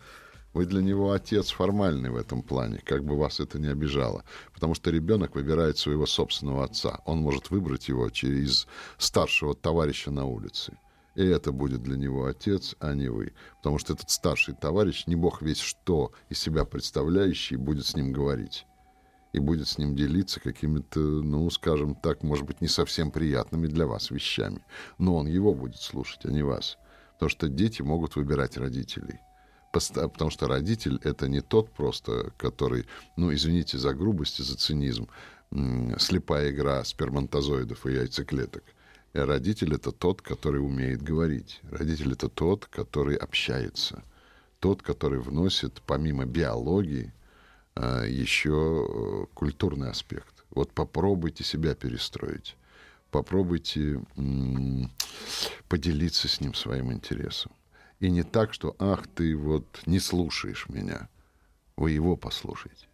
вы 0.53 0.65
для 0.65 0.81
него 0.81 1.11
отец 1.11 1.49
формальный 1.49 2.09
в 2.09 2.15
этом 2.15 2.41
плане, 2.41 2.79
как 2.83 3.03
бы 3.03 3.17
вас 3.17 3.39
это 3.39 3.59
не 3.59 3.67
обижало. 3.67 4.23
Потому 4.53 4.75
что 4.75 4.91
ребенок 4.91 5.35
выбирает 5.35 5.77
своего 5.77 6.05
собственного 6.05 6.63
отца. 6.63 7.01
Он 7.05 7.19
может 7.19 7.49
выбрать 7.49 7.87
его 7.89 8.09
через 8.09 8.67
старшего 8.97 9.55
товарища 9.55 10.11
на 10.11 10.25
улице. 10.25 10.77
И 11.17 11.25
это 11.25 11.51
будет 11.51 11.81
для 11.81 11.97
него 11.97 12.27
отец, 12.27 12.75
а 12.79 12.93
не 12.93 13.09
вы. 13.09 13.33
Потому 13.57 13.79
что 13.79 13.93
этот 13.93 14.11
старший 14.11 14.53
товарищ, 14.53 15.07
не 15.07 15.15
бог 15.15 15.41
весь 15.41 15.57
что 15.57 16.11
из 16.29 16.37
себя 16.37 16.63
представляющий, 16.63 17.57
будет 17.57 17.87
с 17.87 17.95
ним 17.95 18.13
говорить. 18.13 18.67
И 19.33 19.39
будет 19.39 19.67
с 19.67 19.79
ним 19.79 19.95
делиться 19.95 20.39
какими-то, 20.39 20.99
ну, 20.99 21.49
скажем 21.49 21.95
так, 21.95 22.21
может 22.21 22.45
быть, 22.45 22.61
не 22.61 22.67
совсем 22.67 23.09
приятными 23.09 23.65
для 23.65 23.87
вас 23.87 24.11
вещами. 24.11 24.63
Но 24.99 25.15
он 25.15 25.25
его 25.25 25.55
будет 25.55 25.81
слушать, 25.81 26.23
а 26.23 26.29
не 26.29 26.43
вас. 26.43 26.77
Потому 27.13 27.31
что 27.31 27.49
дети 27.49 27.81
могут 27.81 28.15
выбирать 28.15 28.55
родителей. 28.55 29.19
Потому 29.71 30.29
что 30.29 30.47
родитель— 30.47 30.99
это 31.03 31.27
не 31.27 31.41
тот 31.41 31.71
просто, 31.71 32.31
который, 32.37 32.85
ну, 33.15 33.33
извините 33.33 33.79
за 33.79 33.95
грубость 33.95 34.39
и 34.39 34.43
за 34.43 34.55
цинизм, 34.55 35.07
слепая 35.97 36.51
игра 36.51 36.83
сперматозоидов 36.83 37.87
и 37.87 37.93
яйцеклеток. 37.93 38.63
Родитель 39.13 39.73
это 39.73 39.91
тот, 39.91 40.21
который 40.21 40.57
умеет 40.57 41.01
говорить. 41.01 41.61
Родитель 41.71 42.13
это 42.13 42.29
тот, 42.29 42.65
который 42.65 43.15
общается. 43.15 44.03
Тот, 44.59 44.81
который 44.81 45.19
вносит 45.19 45.81
помимо 45.85 46.25
биологии 46.25 47.13
а, 47.75 48.03
еще 48.03 48.87
э, 48.89 49.25
культурный 49.33 49.89
аспект. 49.89 50.45
Вот 50.49 50.71
попробуйте 50.71 51.43
себя 51.43 51.75
перестроить. 51.75 52.55
Попробуйте 53.11 54.01
поделиться 55.69 56.27
с 56.27 56.41
ним 56.41 56.53
своим 56.53 56.91
интересом. 56.91 57.51
И 57.99 58.09
не 58.09 58.23
так, 58.23 58.53
что, 58.53 58.75
ах, 58.79 59.07
ты 59.07 59.35
вот 59.35 59.65
не 59.85 59.99
слушаешь 59.99 60.67
меня. 60.69 61.09
Вы 61.77 61.91
его 61.91 62.15
послушайте. 62.15 62.87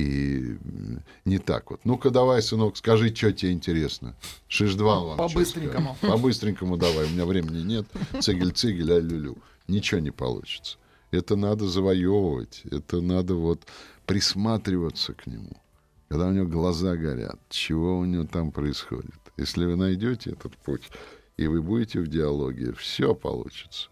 И 0.00 0.56
не 1.26 1.38
так 1.38 1.70
вот. 1.70 1.80
Ну-ка 1.84 2.10
давай, 2.10 2.40
сынок, 2.42 2.76
скажи, 2.76 3.14
что 3.14 3.32
тебе 3.32 3.52
интересно. 3.52 4.16
Шиш-два 4.48 5.00
вам. 5.00 5.18
По-быстренькому. 5.18 5.96
По-быстренькому 6.00 6.76
давай, 6.78 7.06
у 7.06 7.10
меня 7.10 7.26
времени 7.26 7.62
нет. 7.62 7.86
Цигель-цигель, 8.18 8.92
а-лю-лю. 8.92 9.36
Ничего 9.68 10.00
не 10.00 10.10
получится. 10.10 10.78
Это 11.10 11.36
надо 11.36 11.68
завоевывать, 11.68 12.62
это 12.70 13.00
надо 13.00 13.34
вот 13.34 13.66
присматриваться 14.06 15.12
к 15.12 15.26
нему. 15.26 15.56
Когда 16.08 16.28
у 16.28 16.32
него 16.32 16.46
глаза 16.46 16.96
горят, 16.96 17.38
чего 17.50 17.98
у 17.98 18.04
него 18.04 18.24
там 18.24 18.52
происходит. 18.52 19.20
Если 19.36 19.66
вы 19.66 19.76
найдете 19.76 20.30
этот 20.30 20.56
путь, 20.56 20.88
и 21.36 21.46
вы 21.46 21.60
будете 21.60 22.00
в 22.00 22.08
диалоге, 22.08 22.72
все 22.72 23.14
получится. 23.14 23.90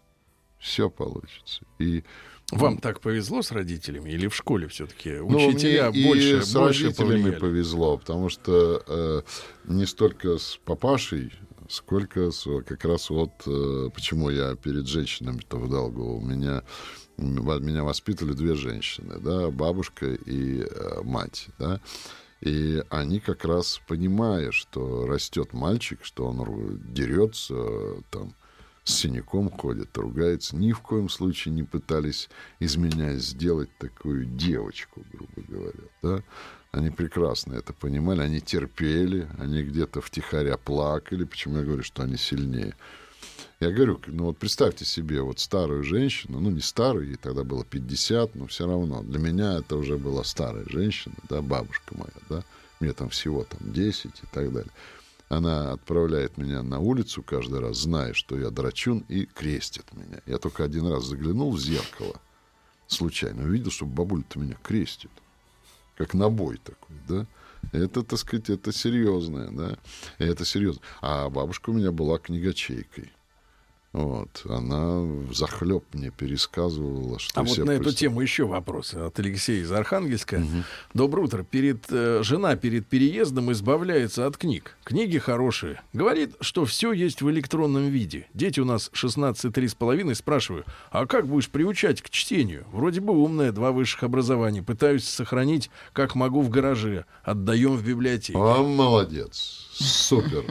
Все 0.57 0.89
получится. 0.89 1.61
И 1.77 2.03
вам 2.51 2.77
так 2.77 3.01
повезло 3.01 3.41
с 3.41 3.51
родителями 3.51 4.11
или 4.11 4.27
в 4.27 4.35
школе 4.35 4.67
все-таки 4.67 5.11
ну, 5.11 5.47
учителя 5.47 5.91
мне 5.91 6.07
больше, 6.07 6.37
и 6.37 6.41
с 6.41 6.53
больше 6.53 6.85
родителями 6.85 7.11
повлияли? 7.11 7.39
повезло, 7.39 7.97
потому 7.97 8.29
что 8.29 8.83
э, 8.87 9.21
не 9.65 9.85
столько 9.85 10.37
с 10.37 10.59
папашей, 10.65 11.33
сколько 11.69 12.31
с, 12.31 12.45
как 12.63 12.85
раз 12.85 13.09
вот 13.09 13.31
э, 13.45 13.89
почему 13.93 14.29
я 14.29 14.55
перед 14.55 14.87
женщинами-то 14.87 15.57
в 15.57 15.69
долгу. 15.69 16.17
У 16.17 16.21
меня 16.21 16.63
меня 17.17 17.83
воспитывали 17.83 18.33
две 18.33 18.55
женщины, 18.55 19.19
да, 19.19 19.49
бабушка 19.51 20.13
и 20.13 20.61
э, 20.61 21.01
мать, 21.03 21.47
да. 21.57 21.81
И 22.41 22.81
они 22.89 23.19
как 23.19 23.43
раз, 23.43 23.81
понимая, 23.87 24.51
что 24.51 25.05
растет 25.05 25.51
мальчик, 25.51 25.99
что 26.03 26.27
он 26.27 26.79
дерется, 26.93 28.01
там, 28.11 28.33
с 28.89 28.95
синяком 28.95 29.49
ходит, 29.49 29.95
ругается. 29.97 30.55
Ни 30.55 30.71
в 30.71 30.81
коем 30.81 31.09
случае 31.09 31.53
не 31.53 31.63
пытались 31.63 32.29
из 32.59 32.75
меня 32.75 33.13
сделать 33.15 33.69
такую 33.77 34.25
девочку, 34.25 35.03
грубо 35.13 35.47
говоря. 35.47 35.79
Да? 36.01 36.23
Они 36.71 36.89
прекрасно 36.89 37.53
это 37.53 37.73
понимали, 37.73 38.21
они 38.21 38.41
терпели, 38.41 39.27
они 39.37 39.63
где-то 39.63 40.01
втихаря 40.01 40.57
плакали. 40.57 41.23
Почему 41.23 41.57
я 41.57 41.63
говорю, 41.63 41.83
что 41.83 42.03
они 42.03 42.17
сильнее? 42.17 42.75
Я 43.59 43.71
говорю, 43.71 43.99
ну 44.07 44.25
вот 44.25 44.37
представьте 44.37 44.85
себе 44.85 45.21
вот 45.21 45.39
старую 45.39 45.83
женщину, 45.83 46.39
ну 46.39 46.49
не 46.49 46.61
старую, 46.61 47.07
ей 47.07 47.15
тогда 47.15 47.43
было 47.43 47.65
50, 47.65 48.35
но 48.35 48.47
все 48.47 48.65
равно. 48.65 49.03
Для 49.03 49.19
меня 49.19 49.59
это 49.59 49.75
уже 49.75 49.97
была 49.97 50.23
старая 50.23 50.65
женщина, 50.67 51.15
да, 51.29 51.41
бабушка 51.41 51.95
моя, 51.97 52.11
да, 52.29 52.43
мне 52.79 52.93
там 52.93 53.09
всего 53.09 53.43
там 53.43 53.59
10 53.73 54.05
и 54.05 54.27
так 54.31 54.53
далее. 54.53 54.71
Она 55.29 55.73
отправляет 55.73 56.37
меня 56.37 56.63
на 56.63 56.79
улицу 56.79 57.21
каждый 57.21 57.59
раз, 57.59 57.77
зная, 57.77 58.13
что 58.13 58.37
я 58.37 58.49
драчун, 58.49 59.05
и 59.07 59.25
крестит 59.25 59.85
меня. 59.93 60.21
Я 60.25 60.39
только 60.39 60.63
один 60.63 60.87
раз 60.87 61.05
заглянул 61.05 61.51
в 61.51 61.59
зеркало, 61.59 62.19
случайно, 62.87 63.43
увидел, 63.43 63.69
что 63.69 63.85
бабуля-то 63.85 64.39
меня 64.39 64.57
крестит. 64.63 65.11
Как 65.95 66.15
набой 66.15 66.57
такой, 66.57 66.95
да. 67.07 67.27
Это, 67.73 68.03
так 68.03 68.17
сказать, 68.17 68.49
это 68.49 68.71
серьезное, 68.71 69.51
да. 69.51 69.77
Это 70.17 70.45
серьезно. 70.45 70.81
А 71.01 71.29
бабушка 71.29 71.69
у 71.69 71.73
меня 71.73 71.91
была 71.91 72.17
книгочейкой. 72.17 73.11
Вот, 73.91 74.43
она 74.47 75.03
захлеб 75.33 75.83
мне 75.93 76.11
пересказывала, 76.11 77.17
что 77.17 77.41
А 77.41 77.43
вот 77.43 77.57
на 77.57 77.71
эту 77.71 77.91
тему 77.91 78.21
еще 78.21 78.45
вопрос 78.45 78.93
от 78.93 79.17
Алексея 79.17 79.63
из 79.63 79.71
Архангельска. 79.71 80.35
Угу. 80.35 80.63
Доброе 80.93 81.23
утро. 81.23 81.43
Перед, 81.43 81.85
э, 81.89 82.21
жена 82.21 82.55
перед 82.55 82.85
переездом 82.85 83.51
избавляется 83.51 84.27
от 84.27 84.37
книг. 84.37 84.77
Книги 84.83 85.17
хорошие. 85.17 85.81
Говорит, 85.91 86.35
что 86.39 86.65
все 86.65 86.93
есть 86.93 87.23
в 87.23 87.31
электронном 87.31 87.89
виде. 87.89 88.27
Дети 88.35 88.59
у 88.59 88.65
нас 88.65 88.91
16,3,5. 88.93 90.13
Спрашиваю, 90.13 90.65
а 90.91 91.07
как 91.07 91.25
будешь 91.25 91.49
приучать 91.49 92.03
к 92.03 92.11
чтению? 92.11 92.65
Вроде 92.71 93.01
бы 93.01 93.13
умная, 93.13 93.51
два 93.51 93.71
высших 93.71 94.03
образования. 94.03 94.61
Пытаюсь 94.61 95.05
сохранить, 95.05 95.71
как 95.93 96.13
могу, 96.13 96.41
в 96.41 96.49
гараже. 96.49 97.05
Отдаем 97.23 97.75
в 97.75 97.83
библиотеку. 97.83 98.39
А, 98.39 98.61
молодец. 98.61 99.67
Супер. 99.73 100.43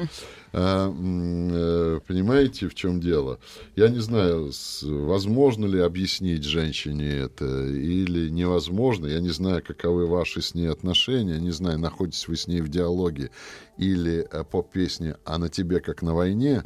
А, 0.53 0.91
э, 0.91 2.01
понимаете, 2.07 2.69
в 2.69 2.75
чем 2.75 3.01
дело? 3.01 3.39
Я 3.77 3.89
не 3.89 3.99
знаю, 3.99 4.51
возможно 4.83 5.67
ли 5.67 5.79
объяснить 5.81 6.45
женщине 6.45 7.11
это 7.11 7.67
или 7.67 8.29
невозможно. 8.29 9.07
Я 9.07 9.21
не 9.21 9.31
знаю, 9.31 9.63
каковы 9.63 10.07
ваши 10.07 10.41
с 10.41 10.55
ней 10.55 10.71
отношения. 10.71 11.39
Не 11.39 11.51
знаю, 11.51 11.79
находитесь 11.79 12.29
вы 12.29 12.37
с 12.37 12.47
ней 12.47 12.61
в 12.61 12.69
диалоге 12.69 13.31
или 13.79 14.27
э, 14.31 14.45
поп-песни 14.45 15.15
«А 15.25 15.39
на 15.39 15.49
тебе, 15.49 15.81
как 15.81 16.03
на 16.03 16.15
войне», 16.15 16.63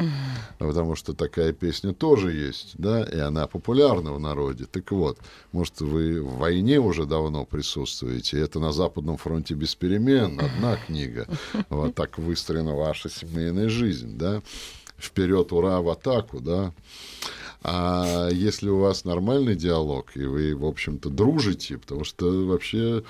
потому 0.58 0.96
что 0.96 1.12
такая 1.12 1.52
песня 1.52 1.92
тоже 1.92 2.32
есть, 2.32 2.74
да, 2.78 3.04
и 3.04 3.18
она 3.18 3.46
популярна 3.46 4.12
в 4.12 4.18
народе. 4.18 4.64
Так 4.64 4.90
вот, 4.92 5.18
может, 5.52 5.80
вы 5.80 6.22
в 6.22 6.38
войне 6.38 6.80
уже 6.80 7.04
давно 7.04 7.44
присутствуете, 7.44 8.40
это 8.40 8.58
на 8.58 8.72
Западном 8.72 9.18
фронте 9.18 9.54
без 9.54 9.74
перемен, 9.74 10.40
одна 10.40 10.76
книга. 10.76 11.26
Вот 11.68 11.94
так 11.94 12.18
выстроена 12.18 12.74
ваша 12.74 13.10
семейная 13.10 13.68
жизнь, 13.68 14.16
да. 14.16 14.42
Вперед, 14.98 15.52
ура, 15.52 15.80
в 15.80 15.88
атаку, 15.88 16.40
да. 16.40 16.72
А 17.64 18.28
если 18.30 18.68
у 18.68 18.78
вас 18.78 19.04
нормальный 19.04 19.54
диалог, 19.54 20.16
и 20.16 20.24
вы, 20.24 20.56
в 20.56 20.64
общем-то, 20.64 21.10
дружите, 21.10 21.78
потому 21.78 22.02
что 22.02 22.46
вообще... 22.46 23.04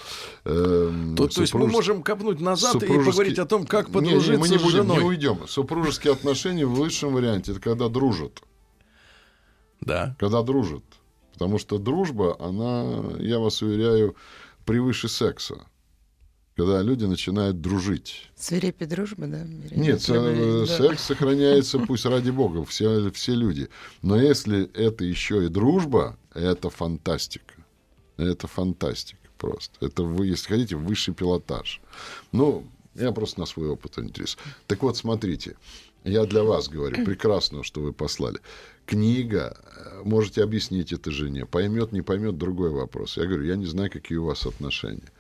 Э, 0.45 0.91
то, 1.17 1.25
супруж... 1.25 1.35
то 1.35 1.41
есть 1.41 1.55
мы 1.55 1.67
можем 1.69 2.03
копнуть 2.03 2.41
назад 2.41 2.73
супружеский... 2.73 3.03
и 3.03 3.07
поговорить 3.07 3.39
о 3.39 3.47
том, 3.47 3.67
как 3.67 3.91
подружиться 3.91 4.33
не, 4.33 4.39
мы 4.39 4.49
не 4.49 4.59
с 4.59 4.63
женой. 4.63 4.99
Не 4.99 5.05
уйдем. 5.05 5.49
Супружеские 5.49 6.13
отношения 6.13 6.67
в 6.67 6.79
лучшем 6.79 7.15
варианте, 7.15 7.53
это 7.53 7.61
когда 7.61 7.89
дружат. 7.89 8.43
Да. 9.81 10.17
Когда 10.19 10.43
дружат. 10.43 10.85
Потому 11.33 11.59
что 11.59 11.79
дружба, 11.79 12.37
она, 12.39 13.17
я 13.21 13.39
вас 13.39 13.63
уверяю, 13.63 14.17
превыше 14.67 15.09
секса 15.09 15.67
когда 16.57 16.83
люди 16.83 17.05
начинают 17.05 17.61
дружить. 17.61 18.31
Свирепи 18.37 18.85
дружба, 18.85 19.27
да? 19.27 19.45
Нет, 19.45 20.05
э, 20.09 20.67
да. 20.67 20.77
секс 20.77 21.05
сохраняется, 21.05 21.79
пусть 21.79 22.05
ради 22.05 22.31
бога, 22.31 22.65
все, 22.65 23.11
все 23.13 23.35
люди. 23.35 23.69
Но 24.03 24.21
если 24.21 24.71
это 24.75 25.05
еще 25.05 25.47
и 25.47 25.49
дружба, 25.49 26.19
это 26.35 26.71
фантастика. 26.71 27.55
Это 28.17 28.47
фантастика. 28.47 29.19
просто. 29.39 29.85
Это 29.85 30.03
вы, 30.03 30.27
если 30.27 30.49
хотите, 30.49 30.77
высший 30.77 31.15
пилотаж. 31.15 31.81
Ну, 32.33 32.65
я 32.95 33.13
просто 33.13 33.41
на 33.41 33.47
свой 33.47 33.69
опыт 33.69 33.99
интересуюсь. 33.99 34.39
Так 34.67 34.83
вот, 34.83 34.97
смотрите, 34.97 35.57
я 36.05 36.25
для 36.27 36.45
вас 36.45 36.69
говорю, 36.69 37.05
прекрасно, 37.05 37.63
что 37.65 37.81
вы 37.81 37.93
послали. 37.93 38.39
Книга, 38.87 39.57
э, 39.77 40.03
можете 40.05 40.43
объяснить 40.43 40.93
это 40.93 41.11
жене, 41.11 41.47
поймет, 41.47 41.93
не 41.93 42.03
поймет, 42.03 42.37
другой 42.37 42.71
вопрос. 42.71 43.17
Я 43.17 43.25
говорю, 43.25 43.45
я 43.45 43.57
не 43.57 43.67
знаю, 43.67 43.91
какие 43.91 44.19
у 44.19 44.27
вас 44.27 44.45
отношения. 44.47 45.11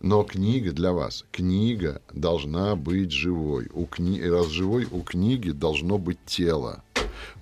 Но 0.00 0.22
книга 0.22 0.70
для 0.72 0.92
вас, 0.92 1.24
книга 1.32 2.00
должна 2.12 2.76
быть 2.76 3.10
живой. 3.10 3.68
У 3.72 3.84
кни... 3.86 4.20
Раз 4.22 4.46
живой, 4.46 4.86
у 4.90 5.02
книги 5.02 5.50
должно 5.50 5.98
быть 5.98 6.18
тело. 6.24 6.84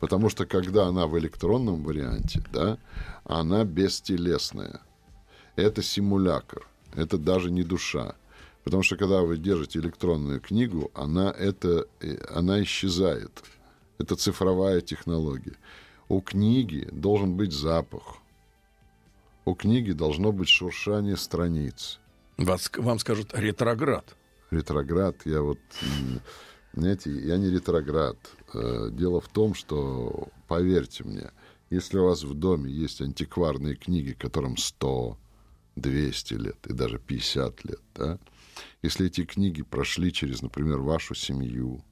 Потому 0.01 0.31
что 0.31 0.47
когда 0.47 0.87
она 0.87 1.07
в 1.07 1.19
электронном 1.19 1.85
варианте, 1.85 2.43
да, 2.53 2.79
она 3.25 3.65
бестелесная. 3.65 4.81
Это 5.57 5.83
симулятор. 5.83 6.67
Это 6.95 7.19
даже 7.19 7.51
не 7.51 7.63
душа. 7.63 8.15
Потому 8.65 8.83
что 8.83 8.97
когда 8.97 9.21
вы 9.21 9.37
держите 9.37 9.79
электронную 9.79 10.41
книгу, 10.41 10.91
она, 10.95 11.31
это, 11.31 11.87
э, 12.01 12.17
она 12.35 12.63
исчезает. 12.63 13.45
Это 13.99 14.17
цифровая 14.17 14.81
технология. 14.81 15.57
У 16.09 16.21
книги 16.21 16.89
должен 16.91 17.37
быть 17.37 17.53
запах. 17.53 18.17
У 19.45 19.55
книги 19.55 19.93
должно 19.93 20.33
быть 20.33 20.49
шуршание 20.49 21.17
страниц. 21.17 22.01
Вас, 22.37 22.71
вам 22.77 22.99
скажут 22.99 23.31
ретроград. 23.35 24.15
Ретроград, 24.51 25.17
я 25.25 25.41
вот, 25.41 25.59
знаете, 26.75 27.11
я 27.11 27.39
не 27.39 27.51
ретроград. 27.51 28.17
Э, 28.53 28.91
дело 28.93 29.21
в 29.21 29.29
том, 29.29 29.55
что, 29.55 30.29
поверьте 30.47 31.05
мне, 31.05 31.31
если 31.71 31.99
у 31.99 32.05
вас 32.05 32.23
в 32.25 32.35
доме 32.35 32.71
есть 32.71 33.01
антикварные 33.01 33.75
книги, 33.75 34.13
которым 34.13 34.57
100, 34.57 35.19
200 35.77 36.35
лет 36.35 36.67
и 36.67 36.73
даже 36.73 36.99
50 36.99 37.65
лет, 37.65 37.81
да, 37.95 38.19
если 38.83 39.07
эти 39.07 39.25
книги 39.25 39.63
прошли 39.63 40.13
через, 40.13 40.43
например, 40.43 40.79
вашу 40.79 41.15
семью, 41.15 41.83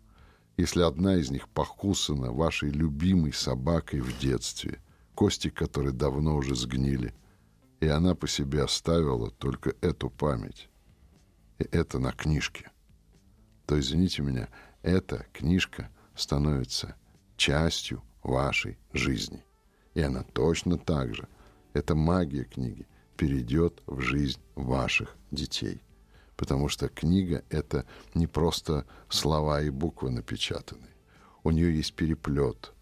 если 0.57 0.83
одна 0.83 1.17
из 1.17 1.31
них 1.31 1.49
покусана 1.49 2.33
вашей 2.33 2.71
любимой 2.71 3.33
собакой 3.33 4.01
в 4.01 4.19
детстве, 4.19 4.81
кости 5.15 5.49
которой 5.49 5.93
давно 5.93 6.37
уже 6.37 6.55
сгнили, 6.55 7.15
и 7.85 7.89
она 7.89 8.15
по 8.15 8.27
себе 8.27 8.63
оставила 8.63 9.31
только 9.31 9.75
эту 9.83 10.09
память, 10.09 10.71
и 11.59 11.65
это 11.65 11.99
на 11.99 12.13
книжке, 12.13 12.71
то, 13.67 13.79
извините 13.79 14.23
меня, 14.23 14.49
эта 14.83 15.27
книжка 15.35 15.91
становится 16.17 16.97
частью 17.37 18.03
вашей 18.23 18.79
жизни. 18.95 19.45
И 19.93 20.01
она 20.01 20.23
точно 20.23 20.79
так 20.79 21.15
же, 21.15 21.29
эта 21.75 21.95
магия 21.95 22.45
книги, 22.45 22.87
перейдет 23.19 23.83
в 23.87 24.01
жизнь 24.01 24.41
ваших 24.55 25.15
детей. 25.31 25.83
Потому 26.37 26.69
что 26.69 26.89
книга— 26.89 27.45
это 27.51 27.85
не 28.15 28.27
просто 28.27 28.87
слова 29.11 29.61
и 29.61 29.69
буквы 29.69 30.11
напечатанные. 30.11 30.97
У 31.43 31.51
нее 31.51 31.77
есть 31.77 31.93
переплет, 31.93 32.73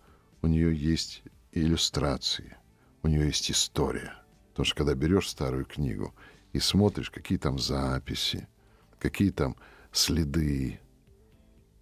у 0.42 0.46
нее 0.46 0.72
есть 0.72 1.24
иллюстрации, 1.50 2.56
у 3.02 3.08
нее 3.08 3.26
есть 3.26 3.50
история. 3.50 4.21
Потому 4.52 4.64
что 4.64 4.76
когда 4.76 4.94
берешь 4.94 5.28
старую 5.28 5.64
книгу 5.64 6.14
и 6.52 6.60
смотришь, 6.60 7.10
какие 7.10 7.38
там 7.38 7.58
записи, 7.58 8.46
какие 8.98 9.30
там 9.30 9.56
следы, 9.92 10.78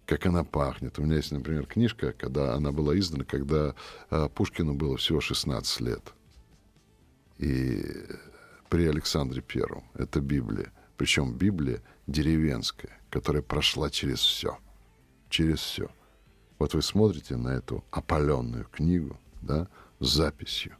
как 0.05 0.25
она 0.25 0.43
пахнет. 0.43 0.97
У 0.99 1.03
меня 1.03 1.17
есть, 1.17 1.31
например, 1.31 1.65
книжка, 1.65 2.13
когда 2.13 2.53
она 2.55 2.71
была 2.71 2.97
издана, 2.97 3.23
когда 3.23 3.75
э, 4.09 4.29
Пушкину 4.33 4.73
было 4.73 4.97
всего 4.97 5.21
16 5.21 5.81
лет. 5.81 6.13
И 7.37 7.83
при 8.69 8.87
Александре 8.87 9.41
Первом. 9.41 9.83
Это 9.93 10.21
Библия. 10.21 10.71
Причем 10.97 11.33
Библия 11.33 11.81
деревенская, 12.07 12.99
которая 13.09 13.41
прошла 13.41 13.89
через 13.89 14.19
все. 14.19 14.57
Через 15.29 15.59
все. 15.59 15.89
Вот 16.59 16.73
вы 16.73 16.81
смотрите 16.81 17.37
на 17.37 17.49
эту 17.49 17.83
опаленную 17.91 18.65
книгу, 18.65 19.19
да, 19.41 19.67
с 19.99 20.07
записью, 20.07 20.77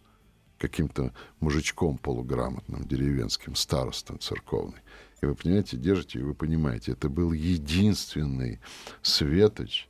каким-то 0.61 1.11
мужичком 1.39 1.97
полуграмотным, 1.97 2.83
деревенским, 2.83 3.55
старостом 3.55 4.19
церковный. 4.19 4.81
И 5.21 5.25
вы 5.25 5.33
понимаете, 5.33 5.75
держите, 5.75 6.19
и 6.19 6.23
вы 6.23 6.35
понимаете, 6.35 6.91
это 6.91 7.09
был 7.09 7.31
единственный 7.31 8.59
светоч 9.01 9.87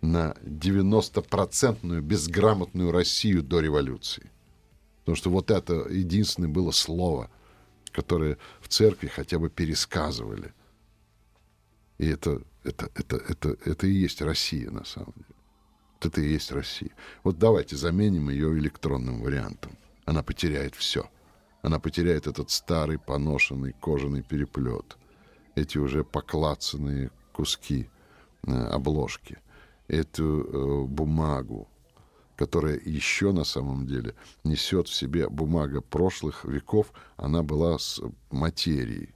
на 0.00 0.34
90-процентную 0.42 2.00
безграмотную 2.00 2.90
Россию 2.90 3.42
до 3.44 3.60
революции. 3.60 4.30
Потому 5.00 5.16
что 5.16 5.30
вот 5.30 5.50
это 5.50 5.86
единственное 5.88 6.48
было 6.48 6.72
слово, 6.72 7.30
которое 7.92 8.38
в 8.60 8.68
церкви 8.68 9.06
хотя 9.06 9.38
бы 9.38 9.48
пересказывали. 9.50 10.52
И 11.98 12.06
это, 12.06 12.42
это, 12.64 12.90
это, 12.94 13.16
это, 13.16 13.56
это 13.64 13.86
и 13.86 13.92
есть 13.92 14.20
Россия 14.20 14.70
на 14.70 14.84
самом 14.84 15.14
деле. 15.16 15.38
Вот 15.94 16.06
это 16.06 16.20
и 16.20 16.32
есть 16.32 16.52
Россия. 16.52 16.90
Вот 17.24 17.38
давайте 17.38 17.76
заменим 17.76 18.30
ее 18.30 18.56
электронным 18.58 19.22
вариантом. 19.22 19.78
Она 20.08 20.22
потеряет 20.22 20.74
все. 20.74 21.10
Она 21.60 21.78
потеряет 21.78 22.26
этот 22.26 22.50
старый 22.50 22.98
поношенный 22.98 23.74
кожаный 23.74 24.22
переплет, 24.22 24.96
эти 25.54 25.76
уже 25.76 26.02
поклацанные 26.02 27.10
куски 27.34 27.90
э, 28.46 28.50
обложки, 28.50 29.36
эту 29.86 30.24
э, 30.24 30.84
бумагу, 30.86 31.68
которая 32.36 32.80
еще 32.82 33.32
на 33.32 33.44
самом 33.44 33.86
деле 33.86 34.14
несет 34.44 34.88
в 34.88 34.94
себе 34.94 35.28
бумага 35.28 35.82
прошлых 35.82 36.46
веков, 36.46 36.90
она 37.18 37.42
была 37.42 37.78
с 37.78 38.00
материей. 38.30 39.14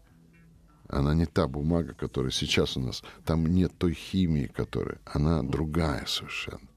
Она 0.89 1.15
не 1.15 1.25
та 1.25 1.49
бумага, 1.49 1.95
которая 1.95 2.33
сейчас 2.33 2.77
у 2.77 2.81
нас. 2.81 3.03
Там 3.25 3.47
нет 3.47 3.73
той 3.79 3.95
химии, 3.95 4.47
которая. 4.47 4.99
Она 5.07 5.43
другая 5.43 6.05
совершенно. 6.05 6.69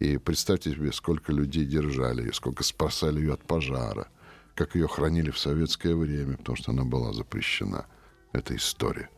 И 0.00 0.18
представьте 0.18 0.72
себе, 0.72 0.92
сколько 0.92 1.32
людей 1.32 1.64
держали 1.64 2.22
ее, 2.22 2.32
сколько 2.32 2.64
спасали 2.64 3.20
ее 3.20 3.34
от 3.34 3.42
пожара– 3.46 4.08
как 4.60 4.74
ее 4.74 4.88
хранили 4.88 5.30
в 5.30 5.38
советское 5.38 5.94
время, 5.94 6.36
потому 6.36 6.56
что 6.56 6.72
она 6.72 6.84
была 6.84 7.14
запрещена. 7.14 7.86
Это 8.32 8.54
история. 8.54 9.08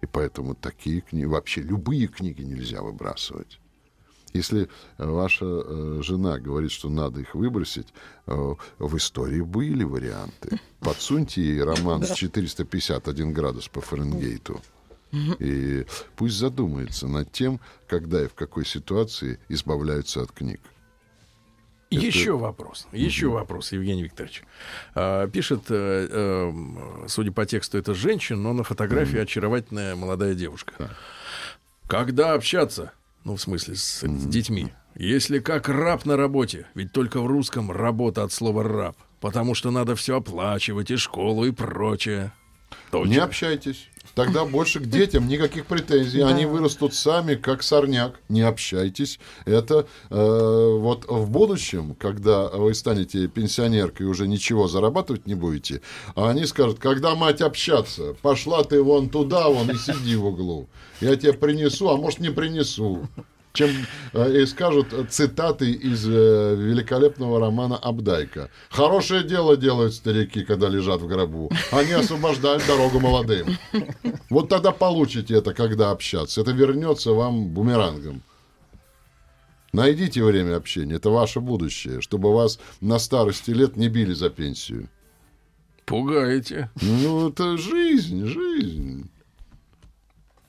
И 0.00 0.06
поэтому 0.06 0.56
такие 0.56 1.02
книги, 1.02 1.24
вообще 1.24 1.62
любые 1.62 2.08
книги 2.08 2.42
нельзя 2.42 2.82
выбрасывать. 2.82 3.60
Если 4.32 4.68
э, 4.98 5.06
ваша 5.06 5.44
э, 5.44 6.00
жена 6.02 6.40
говорит, 6.40 6.72
что 6.72 6.88
надо 6.88 7.20
их 7.20 7.36
выбросить, 7.36 7.94
э, 8.26 8.54
в 8.80 8.96
истории 8.96 9.40
были 9.40 9.84
варианты. 9.84 10.58
Подсуньте 10.80 11.42
ей 11.42 11.62
роман 11.62 12.02
с 12.02 12.14
451 12.16 13.32
градус 13.32 13.68
по 13.68 13.80
Фаренгейту. 13.80 14.60
И 15.12 15.86
пусть 16.16 16.36
задумается 16.36 17.06
над 17.06 17.30
тем, 17.32 17.60
когда 17.86 18.22
и 18.22 18.28
в 18.28 18.34
какой 18.34 18.64
ситуации 18.64 19.38
избавляются 19.48 20.22
от 20.22 20.32
книг. 20.32 20.60
Это... 21.90 22.06
Еще 22.06 22.36
вопрос. 22.36 22.86
Еще 22.92 23.26
угу. 23.26 23.36
вопрос, 23.36 23.72
Евгений 23.72 24.02
Викторович. 24.02 24.42
А, 24.94 25.28
пишет, 25.28 25.64
а, 25.68 26.08
а, 26.10 27.08
судя 27.08 27.32
по 27.32 27.44
тексту, 27.44 27.76
это 27.76 27.94
женщина, 27.94 28.40
но 28.40 28.52
на 28.54 28.64
фотографии 28.64 29.16
угу. 29.16 29.24
очаровательная 29.24 29.94
молодая 29.94 30.34
девушка. 30.34 30.72
Да. 30.78 30.90
Когда 31.86 32.32
общаться? 32.32 32.92
Ну, 33.24 33.36
в 33.36 33.40
смысле, 33.40 33.76
с, 33.76 34.02
угу. 34.02 34.18
с 34.18 34.24
детьми. 34.24 34.72
Если 34.94 35.38
как 35.38 35.68
раб 35.68 36.04
на 36.04 36.16
работе, 36.16 36.66
ведь 36.74 36.92
только 36.92 37.20
в 37.20 37.26
русском 37.26 37.70
работа 37.70 38.22
от 38.22 38.32
слова 38.32 38.62
раб. 38.62 38.96
Потому 39.20 39.54
что 39.54 39.70
надо 39.70 39.94
все 39.94 40.16
оплачивать, 40.16 40.90
и 40.90 40.96
школу, 40.96 41.44
и 41.44 41.50
прочее. 41.50 42.32
Точно. 42.90 43.10
Не 43.10 43.18
общайтесь. 43.18 43.88
Тогда 44.14 44.44
больше 44.44 44.80
к 44.80 44.86
детям 44.86 45.26
никаких 45.26 45.66
претензий. 45.66 46.20
Да. 46.20 46.28
Они 46.28 46.44
вырастут 46.44 46.94
сами, 46.94 47.34
как 47.34 47.62
сорняк. 47.62 48.20
Не 48.28 48.42
общайтесь. 48.42 49.18
Это 49.46 49.86
э, 50.10 50.76
вот 50.78 51.06
в 51.08 51.30
будущем, 51.30 51.94
когда 51.94 52.48
вы 52.48 52.74
станете 52.74 53.26
пенсионеркой 53.26 54.06
и 54.06 54.08
уже 54.08 54.28
ничего 54.28 54.68
зарабатывать 54.68 55.26
не 55.26 55.34
будете, 55.34 55.80
они 56.14 56.44
скажут, 56.44 56.78
когда 56.78 57.14
мать 57.14 57.40
общаться, 57.40 58.14
пошла 58.20 58.64
ты 58.64 58.82
вон 58.82 59.08
туда, 59.08 59.48
вон 59.48 59.70
и 59.70 59.76
сиди 59.76 60.16
в 60.16 60.26
углу. 60.26 60.68
Я 61.00 61.16
тебе 61.16 61.32
принесу, 61.32 61.88
а 61.88 61.96
может 61.96 62.20
не 62.20 62.30
принесу 62.30 63.08
чем 63.52 63.70
э, 64.12 64.42
и 64.42 64.46
скажут 64.46 64.94
цитаты 65.10 65.70
из 65.72 66.06
э, 66.06 66.54
великолепного 66.56 67.40
романа 67.40 67.76
Абдайка. 67.76 68.50
Хорошее 68.70 69.22
дело 69.24 69.56
делают 69.56 69.94
старики, 69.94 70.44
когда 70.44 70.68
лежат 70.68 71.00
в 71.00 71.06
гробу. 71.06 71.50
Они 71.70 71.92
освобождают 71.92 72.66
дорогу 72.66 73.00
молодым. 73.00 73.56
Вот 74.30 74.48
тогда 74.48 74.72
получите 74.72 75.34
это, 75.34 75.52
когда 75.54 75.90
общаться. 75.90 76.40
Это 76.40 76.52
вернется 76.52 77.12
вам 77.12 77.48
бумерангом. 77.48 78.22
Найдите 79.72 80.22
время 80.22 80.56
общения, 80.56 80.96
это 80.96 81.08
ваше 81.08 81.40
будущее, 81.40 82.02
чтобы 82.02 82.34
вас 82.34 82.58
на 82.82 82.98
старости 82.98 83.52
лет 83.52 83.76
не 83.76 83.88
били 83.88 84.12
за 84.12 84.28
пенсию. 84.28 84.88
Пугаете. 85.86 86.70
Ну, 86.80 87.30
это 87.30 87.56
жизнь, 87.56 88.26
жизнь. 88.26 89.10